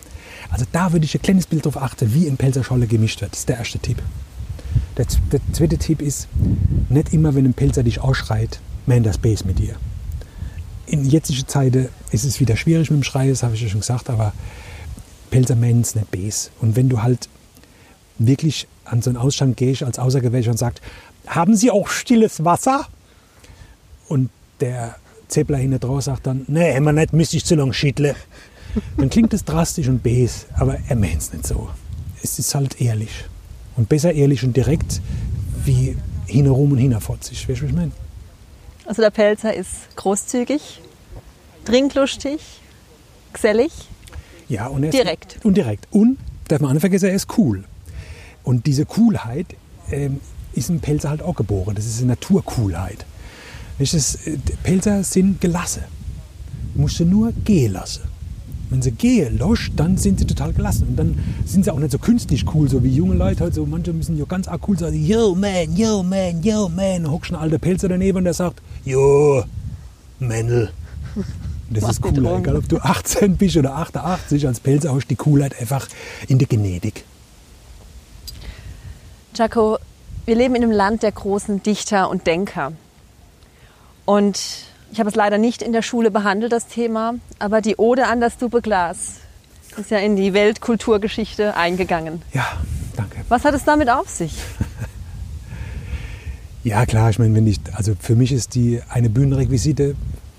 Also 0.51 0.65
da 0.73 0.93
würde 0.93 1.05
ich 1.05 1.15
ein 1.15 1.23
kleines 1.23 1.47
Bild 1.47 1.67
darauf 1.67 1.83
achten, 1.83 2.13
wie 2.15 2.27
in 2.27 2.37
Pelzerscholle 2.37 2.87
gemischt 2.87 3.21
wird. 3.21 3.33
Das 3.33 3.41
ist 3.41 3.49
der 3.49 3.59
erste 3.59 3.79
Tipp. 3.79 4.03
Der, 4.97 5.07
der 5.33 5.41
zweite 5.53 5.79
Tipp 5.79 6.03
ist, 6.03 6.29
nicht 6.89 7.13
immer, 7.13 7.35
wenn 7.35 7.45
ein 7.45 7.55
Pelzer 7.55 7.83
dich 7.83 8.01
ausschreit, 8.01 8.61
man 8.91 9.03
das 9.03 9.19
Base 9.19 9.47
mit 9.47 9.59
dir. 9.59 9.77
In 10.87 11.05
jetzigen 11.05 11.47
Zeiten 11.47 11.89
ist 12.11 12.25
es 12.25 12.41
wieder 12.41 12.57
schwierig 12.57 12.91
mit 12.91 13.01
dem 13.01 13.05
Schrei, 13.05 13.29
das 13.29 13.43
habe 13.43 13.55
ich 13.55 13.63
ja 13.63 13.69
schon 13.69 13.81
gesagt, 13.81 14.11
aber 14.11 14.33
Pelzer 15.31 15.57
es 15.57 15.95
nicht 15.95 16.11
Base. 16.11 16.51
Und 16.61 16.75
wenn 16.77 16.89
du 16.89 17.03
halt 17.03 17.29
wirklich 18.19 18.67
an 18.85 19.01
so 19.01 19.11
einen 19.11 19.17
Ausschank 19.17 19.57
gehst 19.57 19.85
als 19.85 19.99
Außergewäscher 19.99 20.51
und 20.51 20.59
sagst, 20.59 20.83
haben 21.27 21.55
Sie 21.55 21.71
auch 21.71 21.89
stilles 21.89 22.45
Wasser? 22.45 22.89
Und 24.09 24.31
der 24.59 24.97
Zeppler 25.29 25.59
hinter 25.59 25.79
drauf 25.79 26.03
sagt 26.03 26.27
dann, 26.27 26.45
nee, 26.49 26.77
immer 26.77 26.93
nicht, 26.93 27.13
müsste 27.13 27.37
ich 27.37 27.45
zu 27.45 27.55
lang 27.55 27.73
schütteln. 27.73 28.17
Dann 28.97 29.09
klingt 29.11 29.33
es 29.33 29.45
drastisch 29.45 29.89
und 29.89 30.03
bes, 30.03 30.47
aber 30.55 30.79
er 30.89 30.97
meint 30.97 31.19
es 31.19 31.33
nicht 31.33 31.47
so. 31.47 31.71
Es 32.23 32.39
ist 32.41 32.55
halt 32.55 32.81
ehrlich. 32.81 33.11
Und 33.77 33.89
besser 33.89 34.13
ehrlich 34.13 34.43
und 34.43 34.57
direkt, 34.57 35.01
wie 35.65 35.97
hinherum 36.27 36.73
und 36.73 36.79
hinterfotzig. 36.79 37.49
Weißt 37.49 37.61
du, 37.61 37.65
was 37.65 37.71
ich 37.71 37.77
meine? 37.77 37.93
Also 38.91 39.03
der 39.03 39.11
Pelzer 39.11 39.55
ist 39.55 39.95
großzügig, 39.95 40.81
trinklustig, 41.65 42.41
gesellig. 43.33 43.71
Ja, 44.49 44.67
und 44.67 44.83
er 44.83 44.91
direkt. 44.91 45.37
Ist, 45.37 45.45
und 45.45 45.57
direkt. 45.57 45.87
Und, 45.93 46.19
darf 46.49 46.61
man 46.61 46.73
nicht 46.73 46.81
vergessen, 46.81 47.11
er 47.11 47.15
ist 47.15 47.39
cool. 47.39 47.63
Und 48.43 48.67
diese 48.67 48.87
Coolheit 48.87 49.47
ähm, 49.93 50.21
ist 50.55 50.71
ein 50.71 50.81
Pelzer 50.81 51.09
halt 51.09 51.23
auch 51.23 51.37
geboren. 51.37 51.77
Das 51.77 51.87
ist 51.87 51.99
eine 51.99 52.09
Naturcoolheit. 52.09 53.07
Äh, 53.79 53.87
Pelzer 54.65 55.05
sind 55.05 55.41
gelassen. 55.41 55.85
Du 56.75 56.81
musst 56.81 56.97
sie 56.97 57.05
nur 57.05 57.31
gehen 57.31 57.75
lassen. 57.75 58.03
Wenn 58.71 58.83
sie 58.83 58.93
gehen 58.93 59.39
lässt, 59.39 59.73
dann 59.77 59.97
sind 59.97 60.21
sie 60.21 60.27
total 60.27 60.53
gelassen. 60.53 60.87
Und 60.89 60.97
dann 60.97 61.19
sind 61.45 61.65
sie 61.65 61.73
auch 61.73 61.79
nicht 61.79 61.91
so 61.91 61.99
künstlich 61.99 62.45
cool, 62.55 62.69
so 62.69 62.83
wie 62.85 62.95
junge 62.95 63.17
Leute 63.17 63.45
halt 63.45 63.55
so. 63.55 63.67
Manche 63.67 63.93
müssen 63.93 64.17
ja 64.17 64.25
ganz 64.25 64.47
arg 64.49 64.67
cool 64.69 64.79
sein. 64.79 64.95
Yo, 64.95 65.35
man, 65.35 65.77
yo, 65.77 66.03
man, 66.03 66.43
yo, 66.43 66.69
man. 66.69 67.03
Dann 67.03 67.11
hockst 67.11 67.33
ein 67.33 67.37
alter 67.37 67.59
Pelzer 67.59 67.89
daneben 67.89 68.19
und 68.19 68.25
der 68.25 68.35
sagt, 68.35 68.63
yo, 68.85 69.43
Männl. 70.21 70.71
Das 71.71 71.89
ist 71.89 72.05
cool, 72.05 72.27
egal 72.27 72.57
ob 72.57 72.69
du 72.69 72.79
18 72.79 73.37
bist 73.37 73.57
oder 73.57 73.77
88, 73.77 74.47
als 74.47 74.59
Pelzer 74.59 74.93
hast 74.93 75.05
du 75.05 75.09
die 75.09 75.17
Coolheit 75.17 75.59
einfach 75.61 75.87
in 76.27 76.39
der 76.39 76.49
Genetik. 76.49 77.05
Jaco, 79.35 79.79
wir 80.27 80.35
leben 80.35 80.57
in 80.57 80.65
einem 80.65 80.73
Land 80.73 81.05
der 81.05 81.13
großen 81.13 81.63
Dichter 81.63 82.11
und 82.11 82.27
Denker. 82.27 82.73
Und 84.05 84.41
ich 84.93 84.99
habe 84.99 85.09
es 85.09 85.17
leider 85.17 85.39
nicht 85.39 85.63
in 85.63 85.73
der 85.73 85.83
Schule 85.83 86.11
behandelt, 86.11 86.53
das 86.53 86.67
Thema, 86.67 87.15
aber 87.39 87.61
die 87.61 87.77
Ode 87.77 88.07
an 88.07 88.21
das 88.21 88.39
Duppeglas 88.39 89.21
ist 89.77 89.91
ja 89.91 89.99
in 89.99 90.17
die 90.17 90.35
Weltkulturgeschichte 90.35 91.57
eingegangen. 91.57 92.23
Ja, 92.33 92.47
danke. 92.97 93.19
Was 93.29 93.45
hat 93.45 93.55
es 93.55 93.65
damit 93.65 93.89
auf 93.89 94.09
sich? 94.09 94.35
ja, 96.65 96.85
klar, 96.87 97.11
ich 97.11 97.19
meine, 97.19 97.35
wenn 97.35 97.47
ich, 97.47 97.61
also 97.73 97.95
für 97.99 98.17
mich 98.17 98.33
ist 98.33 98.55
die 98.55 98.81
eine 98.89 99.09
Bühnenrequisite, 99.09 99.95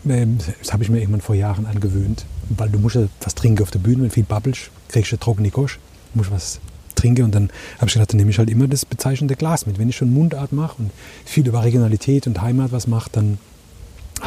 ähm, 0.08 0.38
das 0.60 0.74
habe 0.74 0.84
ich 0.84 0.90
mir 0.90 1.00
irgendwann 1.00 1.22
vor 1.22 1.36
Jahren 1.36 1.66
angewöhnt, 1.66 2.26
weil 2.50 2.70
du 2.70 2.80
musst 2.80 2.96
ja 2.96 3.04
was 3.22 3.36
trinken 3.36 3.64
auf 3.64 3.72
der 3.72 3.80
Bühne, 3.80 4.04
wenn 4.04 4.12
viel 4.12 4.24
babbelst, 4.24 4.70
kriegst 4.90 5.12
du 5.12 5.18
trockene 5.18 5.52
Kosch, 5.52 5.80
musst 6.14 6.32
was 6.32 6.60
trinke. 6.96 7.24
Und 7.24 7.34
dann 7.34 7.50
habe 7.78 7.88
ich 7.88 7.94
gedacht, 7.94 8.12
dann 8.12 8.18
nehme 8.18 8.32
ich 8.32 8.38
halt 8.38 8.50
immer 8.50 8.68
das 8.68 8.86
bezeichnende 8.86 9.36
Glas 9.36 9.66
mit. 9.66 9.80
Wenn 9.80 9.90
ich 9.90 9.96
schon 9.96 10.14
Mundart 10.14 10.52
mache 10.52 10.76
und 10.80 10.92
viel 11.26 11.48
über 11.48 11.64
Regionalität 11.64 12.28
und 12.28 12.42
Heimat 12.42 12.72
was 12.72 12.88
mache, 12.88 13.10
dann 13.14 13.38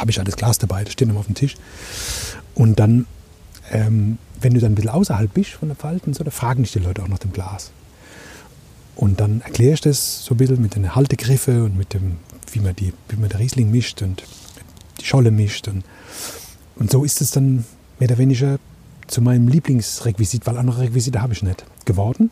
habe 0.04 0.10
ich 0.10 0.18
das 0.18 0.36
Glas 0.36 0.58
dabei, 0.58 0.84
das 0.84 0.92
steht 0.92 1.08
immer 1.08 1.20
auf 1.20 1.26
dem 1.26 1.34
Tisch. 1.34 1.56
Und 2.54 2.78
dann, 2.78 3.06
ähm, 3.70 4.18
wenn 4.40 4.52
du 4.52 4.60
dann 4.60 4.72
ein 4.72 4.74
bisschen 4.74 4.90
außerhalb 4.90 5.32
bist 5.32 5.52
von 5.52 5.68
der 5.68 5.76
Falten, 5.76 6.12
so, 6.12 6.22
da 6.22 6.30
fragen 6.30 6.62
dich 6.62 6.72
die 6.72 6.78
Leute 6.78 7.02
auch 7.02 7.08
nach 7.08 7.18
dem 7.18 7.32
Glas. 7.32 7.70
Und 8.96 9.20
dann 9.20 9.40
erkläre 9.40 9.74
ich 9.74 9.80
das 9.80 10.24
so 10.24 10.34
ein 10.34 10.36
bisschen 10.36 10.60
mit 10.60 10.76
den 10.76 10.94
Haltegriffen 10.94 11.62
und 11.62 11.76
mit 11.76 11.94
dem, 11.94 12.18
wie 12.52 12.60
man, 12.60 12.76
die, 12.76 12.92
wie 13.08 13.16
man 13.16 13.30
den 13.30 13.38
Riesling 13.38 13.70
mischt 13.70 14.02
und 14.02 14.24
die 15.00 15.06
Scholle 15.06 15.30
mischt. 15.30 15.68
Und, 15.68 15.84
und 16.76 16.90
so 16.90 17.02
ist 17.02 17.20
es 17.20 17.30
dann 17.30 17.64
mehr 17.98 18.10
oder 18.10 18.18
weniger 18.18 18.58
zu 19.06 19.22
meinem 19.22 19.48
Lieblingsrequisit, 19.48 20.46
weil 20.46 20.58
andere 20.58 20.82
Requisite 20.82 21.22
habe 21.22 21.32
ich 21.32 21.42
nicht, 21.42 21.64
geworden. 21.86 22.30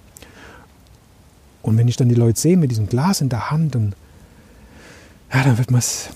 Und 1.63 1.79
wenn 1.79 1.89
ich 1.89 1.97
dann 1.97 2.09
die 2.09 2.15
Leute 2.15 2.39
sehe 2.39 2.57
mit 2.57 2.71
diesem 2.71 2.87
Glas 2.87 3.23
in 3.23 3.31
der 3.31 3.51
Hand, 3.51 3.77
und, 3.77 3.95
ja, 5.33 5.43
dann 5.43 5.57
wird 5.57 5.71
man's, 5.71 6.11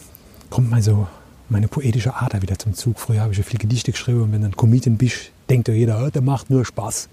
kommt 0.50 0.70
mal 0.70 0.82
so 0.82 1.08
meine 1.48 1.68
poetische 1.68 2.14
Ader 2.16 2.42
wieder 2.42 2.58
zum 2.58 2.74
Zug. 2.74 2.98
Früher 2.98 3.20
habe 3.20 3.32
ich 3.32 3.38
ja 3.38 3.44
viel 3.44 3.58
Gedichte 3.58 3.92
geschrieben 3.92 4.22
und 4.22 4.32
wenn 4.32 4.42
dann 4.42 4.56
Comedian 4.56 4.96
bist, 4.96 5.30
denkt 5.48 5.68
ja 5.68 5.74
jeder, 5.74 6.10
der 6.10 6.22
macht 6.22 6.50
nur 6.50 6.64
Spaß. 6.64 7.08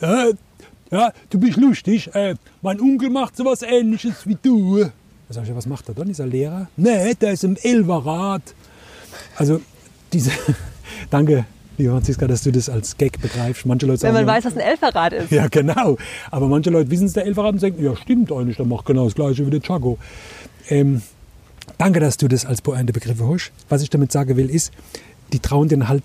Ja, 0.00 0.26
ja 0.90 1.12
du 1.30 1.38
bist 1.38 1.56
lustig. 1.56 2.14
Äh, 2.14 2.36
mein 2.62 2.80
Onkel 2.80 3.10
macht 3.10 3.36
sowas 3.36 3.62
ähnliches 3.62 4.26
wie 4.26 4.36
du. 4.40 4.78
Da 4.78 4.90
sag 5.34 5.44
ich, 5.44 5.54
was 5.54 5.66
macht 5.66 5.88
er 5.88 5.94
dann? 5.94 6.08
Ist 6.10 6.18
er 6.18 6.26
Lehrer? 6.26 6.68
Nee, 6.76 7.14
der 7.14 7.32
ist 7.32 7.44
im 7.44 7.56
Elverrad. 7.62 8.42
Also 9.36 9.60
diese, 10.12 10.30
danke, 11.10 11.44
Liebe 11.76 11.90
Franziska, 11.90 12.28
dass 12.28 12.42
du 12.42 12.52
das 12.52 12.68
als 12.68 12.96
Gag 12.96 13.20
begreifst. 13.20 13.66
Manche 13.66 13.86
Leute 13.86 13.98
sagen, 14.00 14.14
Wenn 14.14 14.24
man 14.24 14.36
weiß, 14.36 14.44
was 14.44 14.54
ein 14.54 14.60
Elferrad 14.60 15.12
ist. 15.12 15.32
Ja, 15.32 15.48
genau. 15.48 15.96
Aber 16.30 16.46
manche 16.46 16.70
Leute 16.70 16.90
wissen 16.90 17.06
es, 17.06 17.14
der 17.14 17.26
Elferrad, 17.26 17.54
und 17.54 17.58
sagen, 17.58 17.82
ja, 17.82 17.96
stimmt 17.96 18.30
eigentlich, 18.30 18.56
der 18.58 18.66
macht 18.66 18.86
genau 18.86 19.04
das 19.06 19.14
Gleiche 19.16 19.44
wie 19.44 19.50
der 19.50 19.60
Chago. 19.60 19.98
Ähm, 20.68 21.02
danke, 21.84 22.00
dass 22.00 22.16
du 22.16 22.28
das 22.28 22.46
als 22.46 22.62
Pointe 22.62 22.94
Begriffe 22.94 23.28
hast. 23.28 23.52
Was 23.68 23.82
ich 23.82 23.90
damit 23.90 24.10
sagen 24.10 24.38
will, 24.38 24.48
ist, 24.48 24.72
die 25.34 25.38
trauen 25.38 25.68
dir 25.68 25.86
halt 25.86 26.02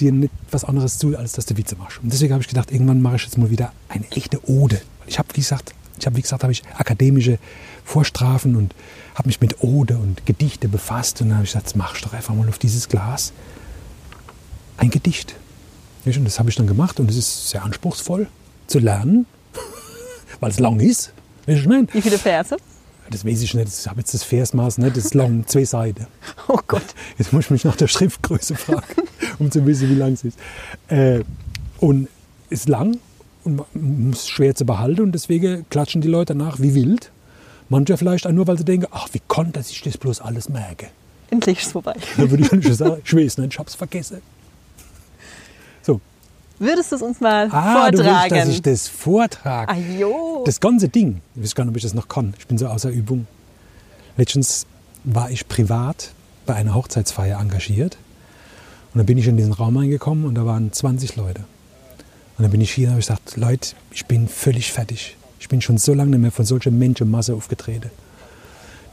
dir 0.00 0.12
nicht 0.12 0.32
was 0.50 0.64
anderes 0.64 0.96
zu, 0.96 1.14
als 1.14 1.32
dass 1.32 1.44
du 1.44 1.58
Witze 1.58 1.76
machst. 1.76 1.98
Und 2.02 2.10
deswegen 2.10 2.32
habe 2.32 2.42
ich 2.42 2.48
gedacht, 2.48 2.72
irgendwann 2.72 3.02
mache 3.02 3.16
ich 3.16 3.24
jetzt 3.24 3.36
mal 3.36 3.50
wieder 3.50 3.70
eine 3.90 4.10
echte 4.12 4.40
Ode. 4.48 4.80
Ich 5.06 5.18
habe, 5.18 5.28
wie 5.34 5.40
gesagt, 5.40 5.74
ich 5.98 6.06
habe, 6.06 6.16
wie 6.16 6.22
gesagt, 6.22 6.42
habe 6.42 6.52
ich 6.52 6.62
akademische 6.74 7.38
Vorstrafen 7.84 8.56
und 8.56 8.74
habe 9.14 9.28
mich 9.28 9.42
mit 9.42 9.62
Ode 9.62 9.98
und 9.98 10.24
Gedichte 10.24 10.68
befasst. 10.68 11.20
Und 11.20 11.28
dann 11.28 11.36
habe 11.36 11.44
ich 11.44 11.50
gesagt, 11.50 11.66
jetzt 11.66 11.76
machst 11.76 12.02
doch 12.02 12.14
einfach 12.14 12.34
mal 12.34 12.48
auf 12.48 12.58
dieses 12.58 12.88
Glas 12.88 13.34
ein 14.78 14.88
Gedicht. 14.88 15.34
Und 16.06 16.24
das 16.24 16.38
habe 16.38 16.48
ich 16.48 16.56
dann 16.56 16.66
gemacht 16.66 16.98
und 16.98 17.10
es 17.10 17.16
ist 17.18 17.50
sehr 17.50 17.62
anspruchsvoll 17.62 18.26
zu 18.68 18.78
lernen, 18.78 19.26
weil 20.40 20.50
es 20.50 20.58
lang 20.58 20.80
ist. 20.80 21.12
Wie 21.92 22.00
viele 22.00 22.16
Verse? 22.16 22.56
Das 23.10 23.24
weiß 23.24 23.42
ich 23.42 23.54
nicht. 23.54 23.68
Ich 23.68 23.86
habe 23.88 24.00
jetzt 24.00 24.14
das 24.14 24.22
Versmaß 24.22 24.78
nicht. 24.78 24.96
Das 24.96 25.04
ist 25.06 25.14
lang, 25.14 25.46
zwei 25.46 25.64
Seiten. 25.64 26.06
Oh 26.48 26.58
Gott. 26.66 26.82
Jetzt 27.18 27.32
muss 27.32 27.44
ich 27.44 27.50
mich 27.50 27.64
nach 27.64 27.76
der 27.76 27.86
Schriftgröße 27.86 28.56
fragen, 28.56 29.02
um 29.38 29.50
zu 29.50 29.64
wissen, 29.66 29.88
wie 29.88 29.94
lang 29.94 30.12
es 30.14 30.24
ist. 30.24 30.38
Äh, 30.88 31.20
und 31.78 32.08
ist 32.50 32.68
lang 32.68 32.98
und 33.44 33.62
muss 33.74 34.28
schwer 34.28 34.54
zu 34.54 34.64
behalten 34.64 35.02
und 35.02 35.12
deswegen 35.12 35.64
klatschen 35.70 36.00
die 36.00 36.08
Leute 36.08 36.34
danach 36.34 36.60
wie 36.60 36.74
wild. 36.74 37.10
Manche 37.68 37.96
vielleicht 37.96 38.26
auch 38.26 38.32
nur, 38.32 38.46
weil 38.48 38.58
sie 38.58 38.64
denken, 38.64 38.86
ach, 38.90 39.08
wie 39.12 39.22
konnte 39.28 39.60
ich 39.60 39.82
das 39.82 39.96
bloß 39.96 40.20
alles 40.20 40.48
merken? 40.48 40.88
Endlich 41.30 41.58
ist 41.58 41.66
es 41.66 41.72
vorbei. 41.72 41.94
Da 42.16 42.28
würde 42.28 42.42
ich 42.42 42.48
schon 42.48 42.62
sagen, 42.74 43.00
ich 43.04 43.14
weiß 43.14 43.38
nicht, 43.38 43.52
ich 43.52 43.58
habe 43.58 43.68
es 43.68 43.76
vergessen. 43.76 44.20
Würdest 46.60 46.92
du 46.92 46.96
es 46.96 47.02
uns 47.02 47.20
mal 47.20 47.48
ah, 47.50 47.72
vortragen? 47.72 47.96
Du 47.96 48.04
willst, 48.04 48.32
dass 48.32 48.48
ich 48.48 48.60
das 48.60 48.86
vortrage? 48.86 49.72
Ah, 49.72 49.76
jo. 49.98 50.42
Das 50.44 50.60
ganze 50.60 50.90
Ding. 50.90 51.22
Ich 51.34 51.42
weiß 51.42 51.54
gar 51.54 51.64
nicht, 51.64 51.70
ob 51.70 51.76
ich 51.78 51.82
das 51.82 51.94
noch 51.94 52.06
kann. 52.06 52.34
Ich 52.38 52.46
bin 52.46 52.58
so 52.58 52.66
außer 52.66 52.90
Übung. 52.90 53.26
Letztens 54.18 54.66
war 55.02 55.30
ich 55.30 55.48
privat 55.48 56.12
bei 56.44 56.54
einer 56.54 56.74
Hochzeitsfeier 56.74 57.40
engagiert. 57.40 57.96
Und 58.92 58.98
dann 58.98 59.06
bin 59.06 59.16
ich 59.16 59.26
in 59.26 59.38
diesen 59.38 59.54
Raum 59.54 59.78
eingekommen 59.78 60.26
und 60.26 60.34
da 60.34 60.44
waren 60.44 60.70
20 60.70 61.16
Leute. 61.16 61.40
Und 62.36 62.42
dann 62.42 62.50
bin 62.50 62.60
ich 62.60 62.72
hier 62.72 62.88
und 62.88 62.92
habe 62.92 63.00
gesagt, 63.00 63.38
Leute, 63.38 63.70
ich 63.90 64.04
bin 64.04 64.28
völlig 64.28 64.70
fertig. 64.70 65.16
Ich 65.38 65.48
bin 65.48 65.62
schon 65.62 65.78
so 65.78 65.94
lange 65.94 66.10
nicht 66.10 66.20
mehr 66.20 66.30
von 66.30 66.44
solcher 66.44 66.70
Menschenmasse 66.70 67.34
aufgetreten. 67.34 67.90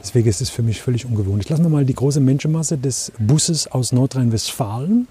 Deswegen 0.00 0.26
ist 0.26 0.40
es 0.40 0.48
für 0.48 0.62
mich 0.62 0.80
völlig 0.80 1.04
ungewohnt. 1.04 1.44
Ich 1.44 1.50
lasse 1.50 1.62
mal 1.62 1.84
die 1.84 1.94
große 1.94 2.20
Menschenmasse 2.20 2.78
des 2.78 3.12
Busses 3.18 3.66
aus 3.66 3.92
Nordrhein-Westfalen 3.92 5.06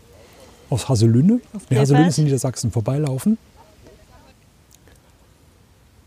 aus 0.70 0.90
Haselünne. 0.90 1.40
Nee, 1.70 1.78
Haselünne 1.78 2.08
ist 2.08 2.18
in 2.18 2.26
Niedersachsen 2.26 2.72
vorbeilaufen. 2.72 3.38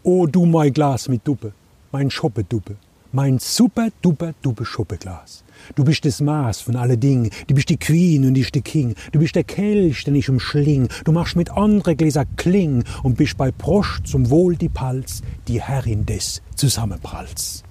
Oh, 0.02 0.26
du 0.26 0.46
mein 0.46 0.72
Glas 0.72 1.08
mit 1.08 1.26
Duppe, 1.26 1.52
mein 1.92 2.10
Schoppeduppe, 2.10 2.76
mein 3.12 3.38
super 3.38 3.88
duper 4.00 4.32
duppe 4.40 4.64
Schoppeglas. 4.64 5.44
Du 5.74 5.84
bist 5.84 6.06
das 6.06 6.22
Maß 6.22 6.62
von 6.62 6.76
alle 6.76 6.96
Dingen. 6.96 7.30
Du 7.46 7.54
bist 7.54 7.68
die 7.68 7.76
Queen 7.76 8.24
und 8.26 8.36
ich 8.36 8.50
der 8.50 8.62
King. 8.62 8.94
Du 9.12 9.18
bist 9.18 9.34
der 9.34 9.44
Kelch, 9.44 10.04
den 10.04 10.14
ich 10.14 10.30
umschling. 10.30 10.88
Du 11.04 11.12
machst 11.12 11.36
mit 11.36 11.50
andere 11.50 11.96
Gläser 11.96 12.24
Kling 12.36 12.84
und 13.02 13.18
bist 13.18 13.36
bei 13.36 13.50
Prost 13.50 14.06
zum 14.06 14.30
Wohl 14.30 14.56
die 14.56 14.70
Palz, 14.70 15.22
die 15.48 15.60
Herrin 15.60 16.06
des 16.06 16.40
Zusammenpralls. 16.56 17.62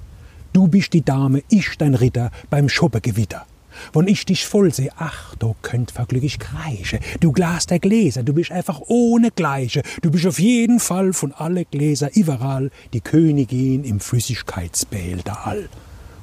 Du 0.53 0.67
bist 0.67 0.93
die 0.93 1.03
Dame, 1.03 1.43
ich 1.49 1.77
dein 1.77 1.95
Ritter 1.95 2.31
beim 2.49 2.69
Schuppegewitter. 2.69 3.45
Wenn 3.93 4.07
ich 4.07 4.25
dich 4.25 4.45
voll 4.45 4.73
seh, 4.73 4.89
ach, 4.97 5.35
du 5.35 5.55
könnt 5.61 5.91
verglücklich 5.91 6.39
kreische. 6.39 6.99
Du 7.19 7.31
Glas 7.31 7.65
der 7.67 7.79
Gläser, 7.79 8.23
du 8.23 8.33
bist 8.33 8.51
einfach 8.51 8.81
ohne 8.87 9.31
Gleiche. 9.31 9.81
Du 10.01 10.11
bist 10.11 10.25
auf 10.25 10.39
jeden 10.39 10.79
Fall 10.79 11.13
von 11.13 11.31
alle 11.33 11.65
Gläser 11.65 12.09
überall 12.15 12.71
die 12.93 13.01
Königin 13.01 13.83
im 13.83 13.99
Flüssigkeitsbehälter 13.99 15.45
all. 15.45 15.69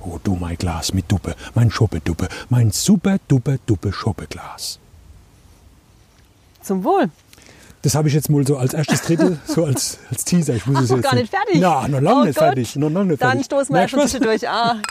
Oh, 0.00 0.18
du 0.22 0.36
mein 0.36 0.56
Glas 0.56 0.92
mit 0.94 1.10
Duppe, 1.10 1.34
mein 1.54 1.70
Schuppeduppe, 1.70 2.28
mein 2.48 2.70
super 2.70 3.16
duppe 3.26 3.58
duppe 3.66 3.92
Schuppeglas. 3.92 4.78
Zum 6.62 6.84
Wohl. 6.84 7.10
Das 7.82 7.94
habe 7.94 8.08
ich 8.08 8.14
jetzt 8.14 8.28
mal 8.30 8.44
so 8.46 8.56
als 8.56 8.74
erstes 8.74 9.02
Drittel, 9.02 9.38
so 9.46 9.64
als, 9.64 9.98
als 10.10 10.24
Teaser. 10.24 10.54
Ich 10.54 10.66
muss 10.66 10.76
Ach, 10.78 10.82
es 10.82 10.90
noch 10.90 10.96
jetzt 10.96 11.04
gar 11.04 11.14
nicht 11.14 11.30
fertig? 11.30 11.56
Na, 11.60 11.86
noch 11.88 12.00
lange 12.00 12.20
Oh 12.20 12.24
nicht 12.24 12.36
Gott. 12.38 12.44
fertig. 12.48 12.76
Noch 12.76 12.90
lange 12.90 13.10
nicht 13.10 13.22
Dann 13.22 13.30
fertig. 13.30 13.46
stoßen 13.46 13.68
wir 13.74 13.78
Merkst 13.78 13.94
erst 13.94 14.14
ein 14.14 14.20
du 14.22 14.26
was? 14.28 14.30
bisschen 14.30 14.48
durch. 14.48 14.48
Ah, 14.48 14.82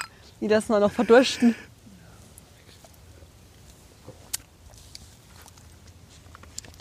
die 0.41 0.47
das 0.47 0.69
mal 0.69 0.80
noch 0.80 0.91
verdursten. 0.91 1.56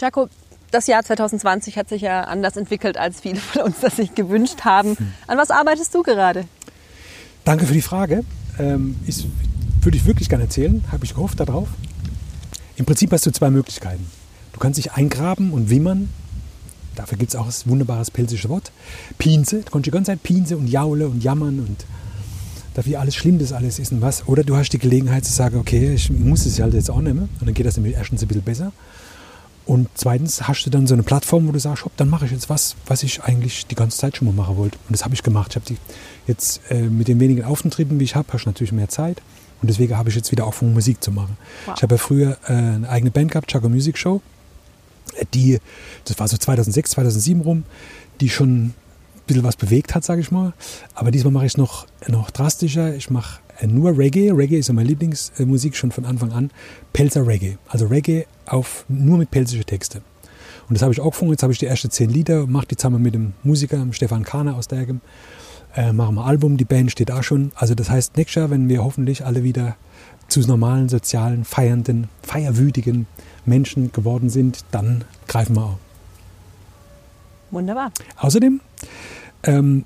Jaco, 0.04 0.28
das 0.70 0.86
Jahr 0.86 1.02
2020 1.02 1.78
hat 1.78 1.88
sich 1.88 2.02
ja 2.02 2.24
anders 2.24 2.58
entwickelt, 2.58 2.98
als 2.98 3.22
viele 3.22 3.40
von 3.40 3.62
uns 3.62 3.80
das 3.80 3.96
sich 3.96 4.14
gewünscht 4.14 4.64
haben. 4.64 4.98
Hm. 4.98 5.12
An 5.26 5.38
was 5.38 5.50
arbeitest 5.50 5.94
du 5.94 6.02
gerade? 6.02 6.44
Danke 7.44 7.64
für 7.64 7.72
die 7.72 7.80
Frage. 7.80 8.22
Ähm, 8.58 8.96
ist, 9.06 9.24
würde 9.80 9.96
ich 9.96 10.04
wirklich 10.04 10.28
gerne 10.28 10.44
erzählen. 10.44 10.84
Habe 10.92 11.06
ich 11.06 11.14
gehofft 11.14 11.40
darauf. 11.40 11.68
Im 12.76 12.84
Prinzip 12.84 13.12
hast 13.12 13.24
du 13.24 13.30
zwei 13.30 13.48
Möglichkeiten. 13.48 14.06
Du 14.52 14.58
kannst 14.58 14.76
dich 14.76 14.92
eingraben 14.92 15.52
und 15.52 15.70
wimmern. 15.70 16.10
Dafür 16.96 17.16
gibt 17.16 17.30
es 17.30 17.36
auch 17.36 17.46
das 17.46 17.66
wunderbares 17.66 18.10
pelzische 18.10 18.50
Wort. 18.50 18.72
Pinse. 19.16 19.62
Du 19.62 19.72
kannst 19.72 19.86
die 19.86 19.90
ganze 19.90 20.12
Zeit 20.12 20.22
Pinse 20.22 20.58
und 20.58 20.66
jaule 20.66 21.08
und 21.08 21.24
jammern 21.24 21.60
und 21.60 21.86
dafür 22.74 23.00
alles 23.00 23.14
schlimm 23.14 23.38
das 23.38 23.52
alles 23.54 23.78
ist 23.78 23.90
und 23.92 24.02
was. 24.02 24.28
Oder 24.28 24.44
du 24.44 24.54
hast 24.54 24.68
die 24.70 24.78
Gelegenheit 24.78 25.24
zu 25.24 25.32
sagen, 25.32 25.56
okay, 25.56 25.94
ich 25.94 26.10
muss 26.10 26.44
es 26.44 26.60
halt 26.60 26.74
jetzt 26.74 26.90
auch 26.90 27.00
nehmen. 27.00 27.30
Und 27.40 27.46
dann 27.46 27.54
geht 27.54 27.64
das 27.64 27.78
nämlich 27.78 27.94
erstens 27.94 28.20
ein 28.20 28.28
bisschen 28.28 28.44
besser. 28.44 28.72
Und 29.66 29.88
zweitens 29.94 30.46
hast 30.46 30.64
du 30.64 30.70
dann 30.70 30.86
so 30.86 30.94
eine 30.94 31.02
Plattform, 31.02 31.48
wo 31.48 31.52
du 31.52 31.58
sagst, 31.58 31.84
hopp, 31.84 31.96
dann 31.96 32.08
mache 32.08 32.26
ich 32.26 32.32
jetzt 32.32 32.50
was, 32.50 32.76
was 32.86 33.02
ich 33.02 33.22
eigentlich 33.22 33.66
die 33.66 33.74
ganze 33.74 33.96
Zeit 33.96 34.16
schon 34.16 34.26
mal 34.26 34.34
machen 34.34 34.56
wollte. 34.56 34.76
Und 34.88 34.92
das 34.92 35.04
habe 35.04 35.14
ich 35.14 35.22
gemacht. 35.22 35.52
Ich 35.52 35.56
habe 35.56 35.66
die 35.66 35.78
jetzt 36.26 36.60
äh, 36.70 36.82
mit 36.82 37.08
den 37.08 37.18
wenigen 37.18 37.44
Auftritten, 37.44 37.98
wie 37.98 38.04
ich 38.04 38.14
habe, 38.14 38.28
hast 38.32 38.44
du 38.44 38.50
natürlich 38.50 38.72
mehr 38.72 38.88
Zeit. 38.88 39.22
Und 39.62 39.68
deswegen 39.68 39.96
habe 39.96 40.10
ich 40.10 40.16
jetzt 40.16 40.30
wieder 40.30 40.46
auch 40.46 40.60
Musik 40.60 41.02
zu 41.02 41.10
machen. 41.10 41.38
Wow. 41.64 41.74
Ich 41.76 41.82
habe 41.82 41.94
ja 41.94 41.98
früher 41.98 42.36
äh, 42.46 42.52
eine 42.52 42.88
eigene 42.88 43.10
Band 43.10 43.30
gehabt, 43.30 43.50
Chaco 43.50 43.68
Music 43.70 43.96
Show. 43.96 44.20
Die, 45.32 45.58
das 46.04 46.18
war 46.18 46.28
so 46.28 46.36
2006, 46.36 46.90
2007 46.90 47.40
rum, 47.40 47.64
die 48.20 48.28
schon 48.28 48.66
ein 48.66 48.74
bisschen 49.26 49.44
was 49.44 49.56
bewegt 49.56 49.94
hat, 49.94 50.04
sage 50.04 50.20
ich 50.20 50.30
mal. 50.30 50.52
Aber 50.94 51.10
diesmal 51.10 51.32
mache 51.32 51.46
ich 51.46 51.52
es 51.52 51.56
noch, 51.56 51.86
noch 52.08 52.30
drastischer. 52.30 52.94
Ich 52.94 53.08
mache 53.08 53.40
nur 53.66 53.96
Reggae. 53.96 54.30
Reggae 54.30 54.58
ist 54.58 54.68
ja 54.68 54.74
meine 54.74 54.88
Lieblingsmusik 54.88 55.76
schon 55.76 55.92
von 55.92 56.04
Anfang 56.04 56.32
an. 56.32 56.50
Pelzer 56.92 57.26
Reggae. 57.26 57.58
Also 57.68 57.86
Reggae 57.86 58.26
auf, 58.46 58.84
nur 58.88 59.18
mit 59.18 59.30
pelzische 59.30 59.64
Texte. 59.64 60.02
Und 60.68 60.74
das 60.74 60.82
habe 60.82 60.92
ich 60.92 61.00
auch 61.00 61.10
gefunden. 61.10 61.32
Jetzt 61.32 61.42
habe 61.42 61.52
ich 61.52 61.58
die 61.58 61.66
ersten 61.66 61.90
zehn 61.90 62.10
Lieder, 62.10 62.46
mache 62.46 62.66
die 62.66 62.76
zusammen 62.76 63.02
mit 63.02 63.14
dem 63.14 63.34
Musiker, 63.42 63.86
Stefan 63.90 64.22
Kahner 64.24 64.56
aus 64.56 64.68
Dergem. 64.68 65.00
Äh, 65.76 65.92
machen 65.92 66.14
wir 66.14 66.22
ein 66.22 66.28
Album, 66.28 66.56
die 66.56 66.64
Band 66.64 66.90
steht 66.90 67.10
auch 67.10 67.22
schon. 67.22 67.52
Also 67.54 67.74
das 67.74 67.90
heißt, 67.90 68.16
nächstes 68.16 68.36
Jahr, 68.36 68.50
wenn 68.50 68.68
wir 68.68 68.84
hoffentlich 68.84 69.26
alle 69.26 69.42
wieder 69.42 69.76
zu 70.28 70.40
normalen, 70.40 70.88
sozialen, 70.88 71.44
feiernden, 71.44 72.08
feierwütigen 72.22 73.06
Menschen 73.44 73.92
geworden 73.92 74.30
sind, 74.30 74.64
dann 74.70 75.04
greifen 75.26 75.56
wir 75.56 75.64
auch. 75.64 75.78
Wunderbar. 77.50 77.92
Außerdem 78.16 78.60
ähm, 79.42 79.84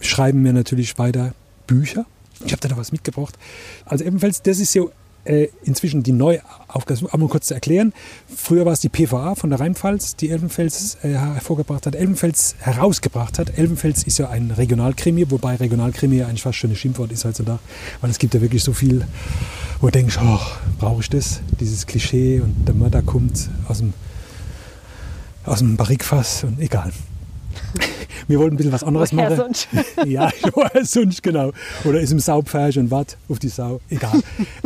schreiben 0.00 0.44
wir 0.44 0.52
natürlich 0.52 0.98
weiter 0.98 1.34
Bücher. 1.66 2.06
Ich 2.44 2.52
habe 2.52 2.60
da 2.60 2.68
noch 2.68 2.76
was 2.76 2.92
mitgebracht. 2.92 3.36
Also 3.84 4.04
ebenfalls, 4.04 4.42
das 4.42 4.58
ist 4.58 4.74
ja 4.74 4.84
äh, 5.24 5.48
inzwischen 5.64 6.02
die 6.02 6.12
Neuaufgabe, 6.12 7.06
um 7.06 7.20
mal 7.20 7.28
kurz 7.28 7.48
zu 7.48 7.54
erklären. 7.54 7.92
Früher 8.34 8.64
war 8.66 8.72
es 8.72 8.80
die 8.80 8.88
PVA 8.88 9.34
von 9.34 9.50
der 9.50 9.60
Rheinpfalz, 9.60 10.16
die 10.16 10.30
Elbenfels 10.30 10.98
äh, 11.02 11.08
hervorgebracht 11.08 11.86
hat, 11.86 11.94
Elbenfels 11.94 12.56
herausgebracht 12.60 13.38
hat. 13.38 13.58
Elbenfels 13.58 14.04
ist 14.04 14.18
ja 14.18 14.28
ein 14.28 14.50
Regionalkrimi, 14.50 15.30
wobei 15.30 15.56
Regionalkrimi 15.56 16.16
ja 16.16 16.26
eigentlich 16.26 16.42
fast 16.42 16.58
schon 16.58 16.70
ein 16.70 16.76
Schimpfwort 16.76 17.12
ist 17.12 17.24
heutzutage, 17.24 17.58
weil 18.00 18.10
es 18.10 18.18
gibt 18.18 18.34
ja 18.34 18.40
wirklich 18.40 18.62
so 18.62 18.72
viel, 18.72 19.06
wo 19.80 19.86
du 19.86 19.92
denkst, 19.92 20.18
oh, 20.22 20.40
brauche 20.78 21.00
ich 21.00 21.10
das? 21.10 21.40
Dieses 21.60 21.86
Klischee 21.86 22.40
und 22.40 22.66
der 22.66 22.74
Mörder 22.74 23.02
kommt 23.02 23.48
aus 23.68 23.78
dem, 23.78 23.94
aus 25.44 25.60
dem 25.60 25.76
Barrikfass 25.76 26.44
und 26.44 26.60
egal. 26.60 26.92
Wir 28.28 28.38
wollten 28.38 28.54
ein 28.54 28.56
bisschen 28.56 28.72
was 28.72 28.84
anderes 28.84 29.12
machen. 29.12 29.36
sonst? 29.36 29.68
ja, 30.06 30.30
sonst, 30.82 31.22
genau. 31.22 31.52
Oder 31.84 32.00
ist 32.00 32.12
im 32.12 32.20
Saupferch 32.20 32.78
und 32.78 32.90
wart 32.90 33.16
auf 33.28 33.38
die 33.38 33.48
Sau. 33.48 33.80
Egal. 33.90 34.20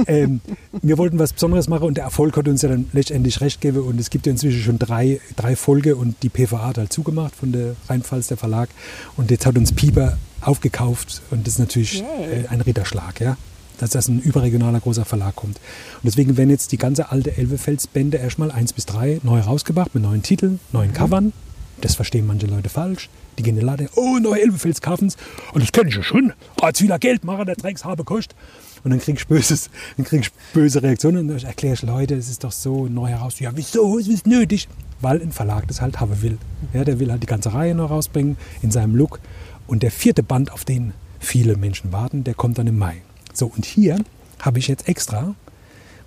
ähm, 0.06 0.40
wir 0.82 0.98
wollten 0.98 1.18
was 1.18 1.32
Besonderes 1.32 1.68
machen 1.68 1.86
und 1.86 1.96
der 1.96 2.04
Erfolg 2.04 2.36
hat 2.36 2.46
uns 2.48 2.62
ja 2.62 2.68
dann 2.68 2.88
letztendlich 2.92 3.40
recht 3.40 3.60
gegeben. 3.60 3.84
Und 3.84 3.98
es 4.00 4.10
gibt 4.10 4.26
ja 4.26 4.32
inzwischen 4.32 4.60
schon 4.60 4.78
drei, 4.78 5.20
drei 5.36 5.56
Folge 5.56 5.96
und 5.96 6.22
die 6.22 6.28
PVA 6.28 6.68
hat 6.68 6.78
halt 6.78 6.92
zugemacht 6.92 7.34
von 7.34 7.52
der 7.52 7.74
Rheinpfalz, 7.88 8.28
der 8.28 8.36
Verlag. 8.36 8.68
Und 9.16 9.30
jetzt 9.30 9.46
hat 9.46 9.56
uns 9.56 9.72
Pieper 9.72 10.18
aufgekauft 10.40 11.22
und 11.30 11.46
das 11.46 11.54
ist 11.54 11.60
natürlich 11.60 12.02
äh, 12.02 12.46
ein 12.48 12.60
Ritterschlag, 12.60 13.20
ja. 13.20 13.36
Dass 13.78 13.90
das 13.90 14.08
ein 14.08 14.20
überregionaler 14.20 14.80
großer 14.80 15.04
Verlag 15.04 15.36
kommt. 15.36 15.56
Und 15.56 16.04
deswegen 16.04 16.36
werden 16.36 16.50
jetzt 16.50 16.72
die 16.72 16.78
ganze 16.78 17.12
alte 17.12 17.36
Elvefels-Bände 17.36 18.18
erstmal 18.18 18.50
eins 18.50 18.72
bis 18.72 18.86
drei 18.86 19.20
neu 19.22 19.38
rausgebracht 19.38 19.94
mit 19.94 20.02
neuen 20.02 20.22
Titeln, 20.22 20.58
neuen 20.72 20.92
Covern. 20.92 21.32
Das 21.80 21.94
verstehen 21.94 22.26
manche 22.26 22.46
Leute 22.46 22.68
falsch. 22.68 23.08
Die 23.38 23.42
gehen 23.42 23.54
in 23.54 23.60
den 23.60 23.66
Laden, 23.66 23.88
oh, 23.94 24.18
neue 24.18 24.42
Elbefels 24.42 24.80
kaufen's. 24.80 25.16
Und 25.52 25.62
das 25.62 25.70
kenne 25.70 25.88
ich 25.88 25.96
ja 25.96 26.02
schon. 26.02 26.32
Als 26.60 26.82
wieder 26.82 26.98
Geld 26.98 27.24
machen, 27.24 27.46
der 27.46 27.54
Drecks 27.54 27.84
habe 27.84 28.04
kostet. 28.04 28.36
Und 28.84 28.90
dann 28.90 29.00
krieg 29.00 29.16
ich 29.16 29.26
böses, 29.26 29.70
dann 29.96 30.06
krieg 30.06 30.20
ich 30.22 30.32
böse 30.52 30.82
Reaktionen. 30.82 31.20
Und 31.20 31.28
dann 31.28 31.48
erkläre 31.48 31.74
ich 31.74 31.82
Leute, 31.82 32.14
es 32.14 32.28
ist 32.28 32.42
doch 32.42 32.52
so 32.52 32.86
neu 32.86 33.08
heraus. 33.08 33.38
Ja, 33.38 33.52
wieso? 33.54 33.98
Es 33.98 34.08
ist 34.08 34.26
nötig. 34.26 34.68
Weil 35.00 35.22
ein 35.22 35.30
Verlag 35.30 35.68
das 35.68 35.80
halt 35.80 36.00
haben 36.00 36.22
will. 36.22 36.38
Ja, 36.72 36.82
der 36.82 36.98
will 36.98 37.10
halt 37.12 37.22
die 37.22 37.28
ganze 37.28 37.54
Reihe 37.54 37.74
noch 37.74 37.90
rausbringen 37.90 38.36
in 38.62 38.72
seinem 38.72 38.96
Look. 38.96 39.20
Und 39.68 39.84
der 39.84 39.92
vierte 39.92 40.24
Band, 40.24 40.50
auf 40.50 40.64
den 40.64 40.92
viele 41.20 41.56
Menschen 41.56 41.92
warten, 41.92 42.24
der 42.24 42.34
kommt 42.34 42.58
dann 42.58 42.66
im 42.66 42.78
Mai. 42.78 43.02
So, 43.32 43.46
und 43.46 43.64
hier 43.64 43.98
habe 44.40 44.58
ich 44.58 44.66
jetzt 44.66 44.88
extra, 44.88 45.34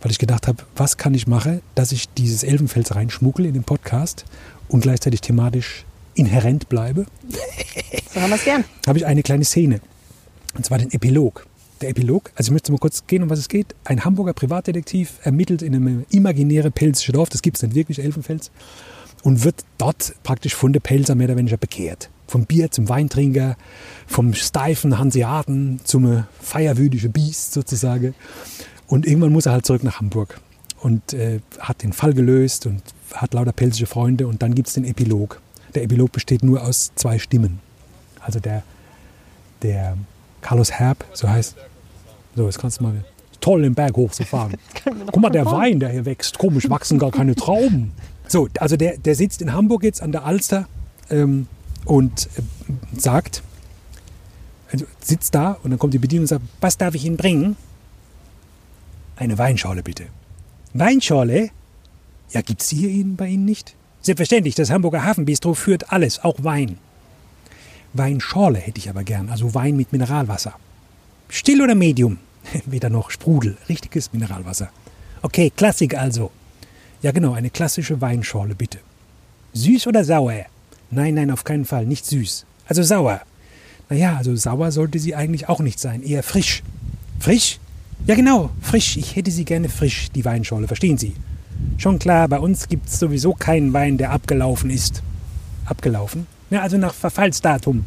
weil 0.01 0.11
ich 0.11 0.19
gedacht 0.19 0.47
habe, 0.47 0.63
was 0.75 0.97
kann 0.97 1.13
ich 1.13 1.27
machen, 1.27 1.61
dass 1.75 1.91
ich 1.91 2.09
dieses 2.09 2.43
Elbenfels 2.43 2.95
reinschmuggle 2.95 3.47
in 3.47 3.53
den 3.53 3.63
Podcast 3.63 4.25
und 4.67 4.81
gleichzeitig 4.81 5.21
thematisch 5.21 5.85
inhärent 6.15 6.67
bleibe, 6.69 7.05
So 8.13 8.21
haben 8.21 8.29
wir 8.29 8.35
es 8.35 8.43
gern. 8.43 8.63
habe 8.87 8.97
ich 8.99 9.05
eine 9.05 9.23
kleine 9.23 9.45
Szene. 9.45 9.79
Und 10.55 10.65
zwar 10.65 10.77
den 10.77 10.91
Epilog. 10.91 11.45
Der 11.81 11.89
Epilog, 11.89 12.31
also 12.35 12.49
ich 12.49 12.51
möchte 12.53 12.71
mal 12.71 12.77
kurz 12.77 13.07
gehen, 13.07 13.23
um 13.23 13.29
was 13.29 13.39
es 13.39 13.47
geht. 13.47 13.73
Ein 13.85 14.03
Hamburger 14.05 14.33
Privatdetektiv 14.33 15.13
ermittelt 15.23 15.61
in 15.63 15.73
einem 15.73 16.05
imaginären 16.11 16.71
pelzischen 16.71 17.13
Dorf, 17.13 17.29
das 17.29 17.41
gibt 17.41 17.57
es 17.57 17.63
nicht 17.63 17.73
wirklich, 17.73 17.99
Elfenfels, 17.99 18.51
und 19.23 19.43
wird 19.43 19.63
dort 19.77 20.13
praktisch 20.23 20.53
von 20.53 20.73
der 20.73 20.79
Pelzer 20.79 21.15
mehr 21.15 21.27
oder 21.27 21.37
weniger 21.37 21.57
bekehrt. 21.57 22.09
Vom 22.27 22.45
Bier 22.45 22.69
zum 22.71 22.87
Weintrinker, 22.87 23.57
vom 24.07 24.33
steifen 24.33 24.99
Hanseaten 24.99 25.79
zum 25.83 26.25
feierwütigen 26.39 27.11
Biest 27.11 27.53
sozusagen. 27.53 28.13
Und 28.91 29.07
irgendwann 29.07 29.31
muss 29.31 29.45
er 29.45 29.53
halt 29.53 29.65
zurück 29.65 29.85
nach 29.85 30.01
Hamburg 30.01 30.41
und 30.81 31.13
äh, 31.13 31.39
hat 31.59 31.81
den 31.81 31.93
Fall 31.93 32.13
gelöst 32.13 32.65
und 32.65 32.81
hat 33.13 33.33
lauter 33.33 33.53
pelzische 33.53 33.85
Freunde 33.85 34.27
und 34.27 34.41
dann 34.41 34.53
gibt 34.53 34.67
es 34.67 34.73
den 34.73 34.83
Epilog. 34.83 35.41
Der 35.73 35.83
Epilog 35.83 36.11
besteht 36.11 36.43
nur 36.43 36.61
aus 36.61 36.91
zwei 36.95 37.17
Stimmen. 37.17 37.59
Also 38.19 38.41
der, 38.41 38.63
der 39.61 39.95
Carlos 40.41 40.71
Herb, 40.71 41.05
so 41.13 41.29
heißt. 41.29 41.55
So, 42.35 42.45
jetzt 42.47 42.59
kannst 42.59 42.81
du 42.81 42.83
mal 42.83 43.05
toll 43.39 43.61
den 43.61 43.75
Berg 43.75 43.95
hochzufahren. 43.95 44.57
Guck 45.05 45.21
mal, 45.21 45.29
der 45.29 45.45
Wein, 45.45 45.79
der 45.79 45.87
hier 45.87 46.03
wächst. 46.03 46.37
Komisch, 46.37 46.69
wachsen 46.69 46.99
gar 46.99 47.11
keine 47.11 47.33
Trauben. 47.33 47.93
So, 48.27 48.49
also 48.59 48.75
der, 48.75 48.97
der 48.97 49.15
sitzt 49.15 49.41
in 49.41 49.53
Hamburg 49.53 49.83
jetzt 49.83 50.01
an 50.01 50.11
der 50.11 50.25
Alster 50.25 50.67
ähm, 51.09 51.47
und 51.85 52.27
äh, 52.35 52.99
sagt, 52.99 53.41
also 54.69 54.85
sitzt 54.99 55.33
da 55.33 55.57
und 55.63 55.71
dann 55.71 55.79
kommt 55.79 55.93
die 55.93 55.99
Bedienung 55.99 56.23
und 56.23 56.27
sagt, 56.27 56.43
was 56.59 56.77
darf 56.77 56.93
ich 56.93 57.05
Ihnen 57.05 57.15
bringen? 57.15 57.55
Eine 59.21 59.37
Weinschorle 59.37 59.83
bitte. 59.83 60.05
Weinschorle? 60.73 61.51
Ja, 62.31 62.41
gibt's 62.41 62.69
die 62.69 62.77
hier 62.77 62.89
Ihnen 62.89 63.17
bei 63.17 63.27
Ihnen 63.27 63.45
nicht? 63.45 63.75
Selbstverständlich, 64.01 64.55
das 64.55 64.71
Hamburger 64.71 65.03
Hafenbistro 65.03 65.53
führt 65.53 65.93
alles, 65.93 66.23
auch 66.23 66.37
Wein. 66.39 66.79
Weinschorle 67.93 68.57
hätte 68.57 68.79
ich 68.79 68.89
aber 68.89 69.03
gern, 69.03 69.29
also 69.29 69.53
Wein 69.53 69.77
mit 69.77 69.91
Mineralwasser. 69.91 70.55
Still 71.29 71.61
oder 71.61 71.75
Medium? 71.75 72.17
Weder 72.65 72.89
noch 72.89 73.11
Sprudel, 73.11 73.59
richtiges 73.69 74.11
Mineralwasser. 74.11 74.71
Okay, 75.21 75.51
Klassik 75.55 75.95
also. 75.95 76.31
Ja 77.03 77.11
genau, 77.11 77.33
eine 77.33 77.51
klassische 77.51 78.01
Weinschorle 78.01 78.55
bitte. 78.55 78.79
Süß 79.53 79.85
oder 79.85 80.03
sauer? 80.03 80.47
Nein, 80.89 81.13
nein, 81.13 81.29
auf 81.29 81.43
keinen 81.43 81.65
Fall, 81.65 81.85
nicht 81.85 82.07
süß. 82.07 82.47
Also 82.65 82.81
sauer. 82.81 83.21
Naja, 83.87 84.17
also 84.17 84.35
sauer 84.35 84.71
sollte 84.71 84.97
sie 84.97 85.13
eigentlich 85.13 85.47
auch 85.47 85.59
nicht 85.59 85.79
sein, 85.79 86.01
eher 86.01 86.23
frisch. 86.23 86.63
Frisch? 87.19 87.59
Ja, 88.07 88.15
genau, 88.15 88.49
frisch. 88.61 88.97
Ich 88.97 89.15
hätte 89.15 89.29
sie 89.29 89.45
gerne 89.45 89.69
frisch, 89.69 90.09
die 90.11 90.25
Weinschorle, 90.25 90.67
verstehen 90.67 90.97
Sie? 90.97 91.13
Schon 91.77 91.99
klar, 91.99 92.27
bei 92.27 92.39
uns 92.39 92.67
gibt 92.67 92.87
es 92.87 92.99
sowieso 92.99 93.33
keinen 93.33 93.73
Wein, 93.73 93.97
der 93.97 94.11
abgelaufen 94.11 94.71
ist. 94.71 95.03
Abgelaufen? 95.65 96.25
Ja, 96.49 96.61
also 96.61 96.77
nach 96.77 96.95
Verfallsdatum. 96.95 97.85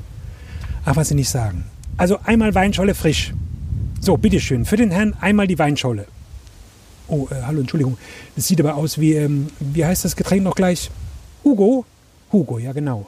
Ach, 0.85 0.95
was 0.95 1.09
Sie 1.09 1.17
nicht 1.17 1.29
sagen. 1.29 1.65
Also 1.97 2.19
einmal 2.25 2.55
Weinscholle 2.55 2.95
frisch. 2.95 3.35
So, 4.01 4.17
bitteschön, 4.17 4.65
für 4.65 4.77
den 4.77 4.93
Herrn 4.93 5.15
einmal 5.21 5.49
die 5.49 5.59
Weinscholle. 5.59 6.07
Oh, 7.09 7.27
äh, 7.31 7.43
hallo, 7.47 7.61
Entschuldigung. 7.61 7.99
Das 8.37 8.47
sieht 8.47 8.61
aber 8.61 8.77
aus 8.77 8.99
wie, 8.99 9.15
ähm, 9.15 9.49
wie 9.59 9.85
heißt 9.85 10.05
das 10.05 10.15
Getränk 10.15 10.45
noch 10.45 10.55
gleich? 10.55 10.91
Hugo? 11.43 11.85
Hugo, 12.33 12.59
ja 12.59 12.73
genau. 12.73 13.07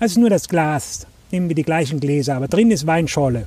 Also 0.00 0.18
nur 0.18 0.30
das 0.30 0.48
Glas. 0.48 1.06
Nehmen 1.30 1.48
wir 1.48 1.54
die 1.54 1.62
gleichen 1.62 2.00
Gläser, 2.00 2.34
aber 2.36 2.48
drin 2.48 2.72
ist 2.72 2.86
Weinschorle. 2.86 3.46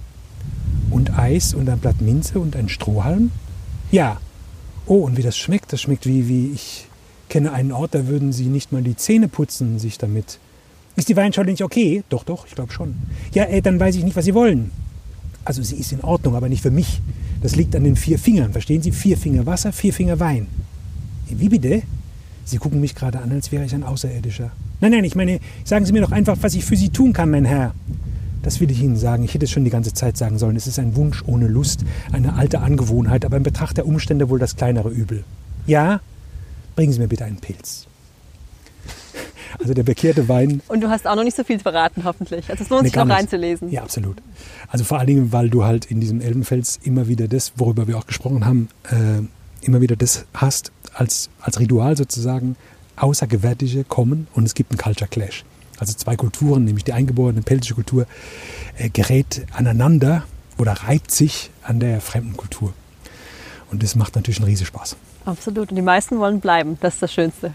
Und 0.94 1.18
Eis 1.18 1.56
und 1.56 1.68
ein 1.70 1.80
Blatt 1.80 2.02
Minze 2.02 2.40
und 2.40 2.56
ein 2.56 2.70
Strohhalm? 2.70 3.32
Ja. 3.92 4.22
Oh, 4.86 5.00
und 5.00 5.18
wie 5.18 5.24
das 5.24 5.36
schmeckt, 5.36 5.74
das 5.74 5.82
schmeckt 5.82 6.06
wie, 6.06 6.28
wie 6.28 6.52
ich 6.54 6.86
kenne 7.30 7.52
einen 7.52 7.72
Ort, 7.72 7.96
da 7.96 8.06
würden 8.06 8.32
sie 8.32 8.46
nicht 8.46 8.72
mal 8.72 8.84
die 8.84 8.96
Zähne 8.96 9.28
putzen, 9.28 9.80
sich 9.80 9.98
damit. 9.98 10.38
Ist 10.96 11.10
die 11.10 11.16
Weinschorle 11.16 11.50
nicht 11.50 11.64
okay? 11.64 12.04
Doch, 12.10 12.24
doch, 12.24 12.46
ich 12.46 12.54
glaube 12.54 12.72
schon. 12.72 12.94
Ja, 13.34 13.46
äh, 13.46 13.64
dann 13.64 13.80
weiß 13.80 13.96
ich 13.96 14.04
nicht, 14.04 14.16
was 14.16 14.26
Sie 14.26 14.36
wollen. 14.36 14.70
Also 15.44 15.64
sie 15.64 15.78
ist 15.78 15.92
in 15.92 16.02
Ordnung, 16.02 16.36
aber 16.36 16.48
nicht 16.48 16.62
für 16.62 16.70
mich. 16.70 17.02
Das 17.42 17.56
liegt 17.56 17.76
an 17.76 17.86
den 17.86 17.96
vier 17.96 18.20
Fingern, 18.20 18.52
verstehen 18.52 18.84
Sie? 18.84 18.92
Vier 18.92 19.18
Finger 19.18 19.48
Wasser, 19.48 19.74
vier 19.74 19.94
Finger 19.94 20.20
Wein. 20.20 20.46
Wie 21.28 21.50
bitte? 21.50 21.82
Sie 22.46 22.58
gucken 22.58 22.80
mich 22.80 22.94
gerade 22.94 23.20
an, 23.20 23.32
als 23.32 23.52
wäre 23.52 23.66
ich 23.66 23.74
ein 23.74 23.84
Außerirdischer. 23.84 24.52
Nein, 24.80 24.92
nein, 24.92 25.04
ich 25.04 25.16
meine, 25.16 25.40
sagen 25.64 25.88
Sie 25.88 25.92
mir 25.92 26.02
doch 26.02 26.12
einfach, 26.12 26.38
was 26.42 26.54
ich 26.54 26.64
für 26.64 26.78
Sie 26.78 26.90
tun 26.90 27.14
kann, 27.14 27.32
mein 27.32 27.46
Herr. 27.46 27.74
Das 28.44 28.60
will 28.60 28.70
ich 28.70 28.82
Ihnen 28.82 28.98
sagen. 28.98 29.24
Ich 29.24 29.34
hätte 29.34 29.46
es 29.46 29.52
schon 29.52 29.64
die 29.64 29.72
ganze 29.72 29.94
Zeit 29.94 30.18
sagen 30.18 30.38
sollen. 30.38 30.56
Es 30.56 30.68
ist 30.68 30.78
ein 30.78 30.96
Wunsch 30.96 31.24
ohne 31.26 31.48
Lust, 31.48 31.84
eine 32.12 32.36
alte 32.36 32.60
Angewohnheit, 32.60 33.26
aber 33.26 33.38
in 33.38 33.44
Betracht 33.44 33.78
der 33.78 33.88
Umstände 33.88 34.30
wohl 34.30 34.38
das 34.38 34.56
kleinere 34.56 34.90
Übel. 34.90 35.24
Ja? 35.66 36.02
Bringen 36.76 36.94
Sie 36.94 37.00
mir 37.00 37.08
bitte 37.08 37.26
einen 37.26 37.38
Pilz. 37.38 37.88
Also 39.60 39.76
der 39.76 39.84
bekehrte 39.84 40.28
Wein. 40.28 40.62
Und 40.68 40.82
du 40.82 40.90
hast 40.90 41.06
auch 41.06 41.16
noch 41.16 41.24
nicht 41.24 41.38
so 41.38 41.44
viel 41.44 41.60
verraten, 41.60 42.06
hoffentlich. 42.06 42.50
Also 42.50 42.64
es 42.64 42.70
lohnt 42.70 42.84
nee, 42.84 42.90
sich 42.90 42.96
noch 42.96 43.08
reinzulesen. 43.08 43.70
Ja, 43.70 43.84
absolut. 43.84 44.18
Also 44.68 44.84
vor 44.84 44.98
allen 44.98 45.06
Dingen, 45.06 45.32
weil 45.32 45.52
du 45.52 45.64
halt 45.64 45.86
in 45.86 46.00
diesem 46.00 46.22
Elbenfels 46.22 46.80
immer 46.82 47.08
wieder 47.08 47.28
das, 47.28 47.54
worüber 47.56 47.88
wir 47.88 48.00
auch 48.00 48.08
gesprochen 48.08 48.48
haben, 48.48 48.68
äh, 48.90 49.22
immer 49.64 49.80
wieder 49.80 49.96
das 49.96 50.26
hast, 50.34 50.72
als, 50.96 51.30
als 51.40 51.60
Ritual 51.60 51.96
sozusagen, 51.96 52.56
Außergewärtige 52.96 53.84
kommen 53.84 54.28
und 54.34 54.46
es 54.46 54.56
gibt 54.56 54.72
einen 54.72 54.80
Culture 54.80 55.08
Clash. 55.08 55.46
Also 55.84 55.96
zwei 55.96 56.16
Kulturen, 56.16 56.64
nämlich 56.64 56.86
die 56.86 56.94
eingeborene 56.94 57.42
pelzische 57.42 57.74
Kultur, 57.74 58.08
äh, 58.78 58.88
gerät 58.88 59.46
aneinander 59.52 60.24
oder 60.58 60.72
reibt 60.72 61.12
sich 61.12 61.50
an 61.62 61.82
der 61.82 62.00
fremden 62.00 62.38
Kultur. 62.38 62.72
Und 63.70 63.84
das 63.84 63.98
macht 63.98 64.16
natürlich 64.16 64.38
einen 64.38 64.48
riesen 64.48 64.66
Spaß. 64.66 64.96
Absolut. 65.26 65.72
Und 65.72 65.76
die 65.76 65.82
meisten 65.82 66.20
wollen 66.20 66.40
bleiben. 66.40 66.78
Das 66.80 66.94
ist 66.94 67.04
das 67.04 67.12
Schönste. 67.12 67.54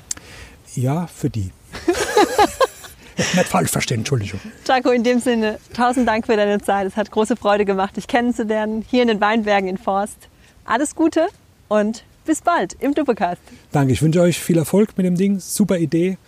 Ja, 0.75 1.07
für 1.07 1.31
die. 1.31 1.53
Nicht 3.17 3.49
falsch 3.49 3.71
verstehen, 3.71 4.01
Entschuldigung. 4.01 4.41
Jaco, 4.67 4.91
in 4.91 5.05
dem 5.05 5.21
Sinne, 5.21 5.59
tausend 5.73 6.07
Dank 6.07 6.27
für 6.27 6.37
deine 6.37 6.61
Zeit. 6.61 6.87
Es 6.87 6.97
hat 6.97 7.11
große 7.11 7.35
Freude 7.35 7.65
gemacht, 7.65 7.97
dich 7.97 8.09
kennenzulernen, 8.09 8.85
hier 8.91 9.01
in 9.01 9.09
den 9.09 9.23
Weinbergen 9.23 9.71
in 9.71 9.79
Forst. 9.79 10.29
Alles 10.67 10.95
Gute 10.95 11.29
und 11.69 12.05
bis 12.27 12.43
bald 12.43 12.77
im 12.79 12.93
Doppelcast. 12.93 13.41
Danke, 13.73 13.95
ich 13.95 14.03
wünsche 14.03 14.21
euch 14.21 14.39
viel 14.39 14.59
Erfolg 14.59 14.99
mit 14.99 15.07
dem 15.07 15.17
Ding. 15.17 15.41
Super 15.41 15.79
Idee, 15.79 16.19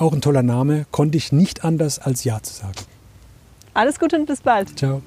auch 0.00 0.12
ein 0.12 0.20
toller 0.20 0.42
Name. 0.42 0.86
Konnte 0.90 1.18
ich 1.18 1.32
nicht 1.32 1.64
anders 1.64 1.98
als 1.98 2.24
Ja 2.24 2.42
zu 2.42 2.54
sagen. 2.54 2.74
Alles 3.74 4.00
Gute 4.00 4.16
und 4.16 4.26
bis 4.26 4.40
bald. 4.40 4.78
Ciao. 4.78 5.02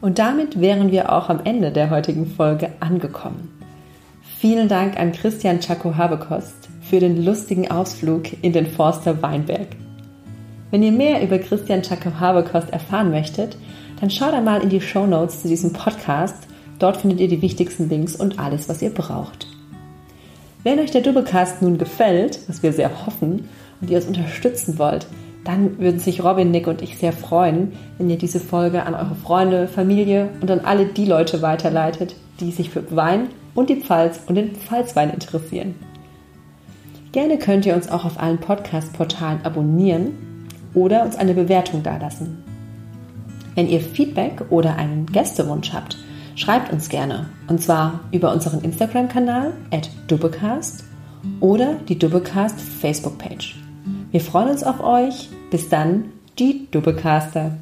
Und 0.00 0.18
damit 0.18 0.60
wären 0.60 0.90
wir 0.90 1.12
auch 1.12 1.28
am 1.28 1.40
Ende 1.44 1.70
der 1.70 1.90
heutigen 1.90 2.26
Folge 2.26 2.70
angekommen. 2.80 3.50
Vielen 4.38 4.68
Dank 4.68 4.98
an 4.98 5.12
Christian 5.12 5.60
Chaco 5.60 5.96
Habekost 5.96 6.70
für 6.80 6.98
den 6.98 7.22
lustigen 7.22 7.70
Ausflug 7.70 8.42
in 8.42 8.54
den 8.54 8.66
Forster 8.66 9.20
Weinberg. 9.20 9.68
Wenn 10.70 10.82
ihr 10.82 10.92
mehr 10.92 11.22
über 11.22 11.38
Christian 11.38 11.82
Chaco 11.82 12.18
Habekost 12.18 12.70
erfahren 12.70 13.10
möchtet, 13.10 13.58
dann 14.00 14.10
schaut 14.10 14.32
einmal 14.32 14.62
in 14.62 14.70
die 14.70 14.80
Show 14.80 15.06
Notes 15.06 15.42
zu 15.42 15.48
diesem 15.48 15.74
Podcast. 15.74 16.46
Dort 16.78 16.96
findet 16.96 17.20
ihr 17.20 17.28
die 17.28 17.42
wichtigsten 17.42 17.90
Links 17.90 18.16
und 18.16 18.38
alles, 18.38 18.68
was 18.70 18.80
ihr 18.80 18.94
braucht. 18.94 19.49
Wenn 20.62 20.78
euch 20.78 20.90
der 20.90 21.00
Doublecast 21.00 21.62
nun 21.62 21.78
gefällt, 21.78 22.40
was 22.46 22.62
wir 22.62 22.72
sehr 22.72 23.06
hoffen, 23.06 23.48
und 23.80 23.88
ihr 23.88 23.96
es 23.96 24.06
unterstützen 24.06 24.78
wollt, 24.78 25.06
dann 25.44 25.78
würden 25.78 26.00
sich 26.00 26.22
Robin, 26.22 26.50
Nick 26.50 26.66
und 26.66 26.82
ich 26.82 26.98
sehr 26.98 27.14
freuen, 27.14 27.72
wenn 27.96 28.10
ihr 28.10 28.18
diese 28.18 28.40
Folge 28.40 28.84
an 28.84 28.94
eure 28.94 29.14
Freunde, 29.14 29.68
Familie 29.68 30.28
und 30.42 30.50
an 30.50 30.60
alle 30.60 30.84
die 30.84 31.06
Leute 31.06 31.40
weiterleitet, 31.40 32.14
die 32.40 32.52
sich 32.52 32.68
für 32.68 32.94
Wein 32.94 33.28
und 33.54 33.70
die 33.70 33.80
Pfalz 33.80 34.20
und 34.26 34.34
den 34.34 34.54
Pfalzwein 34.54 35.10
interessieren. 35.10 35.74
Gerne 37.12 37.38
könnt 37.38 37.64
ihr 37.64 37.74
uns 37.74 37.90
auch 37.90 38.04
auf 38.04 38.20
allen 38.20 38.38
Podcast-Portalen 38.38 39.40
abonnieren 39.44 40.46
oder 40.74 41.04
uns 41.04 41.16
eine 41.16 41.34
Bewertung 41.34 41.82
dalassen. 41.82 42.44
Wenn 43.54 43.66
ihr 43.66 43.80
Feedback 43.80 44.42
oder 44.50 44.76
einen 44.76 45.06
Gästewunsch 45.06 45.72
habt, 45.72 45.96
schreibt 46.40 46.72
uns 46.72 46.88
gerne. 46.88 47.26
Und 47.48 47.60
zwar 47.60 48.00
über 48.12 48.32
unseren 48.32 48.62
Instagram-Kanal 48.62 49.52
at 49.70 49.90
Dubbecast 50.08 50.84
oder 51.40 51.74
die 51.88 51.98
Dubbecast 51.98 52.58
Facebook-Page. 52.58 53.56
Wir 54.10 54.20
freuen 54.20 54.48
uns 54.48 54.64
auf 54.64 54.80
euch. 54.80 55.28
Bis 55.50 55.68
dann, 55.68 56.04
die 56.38 56.66
Dubbecaster. 56.70 57.52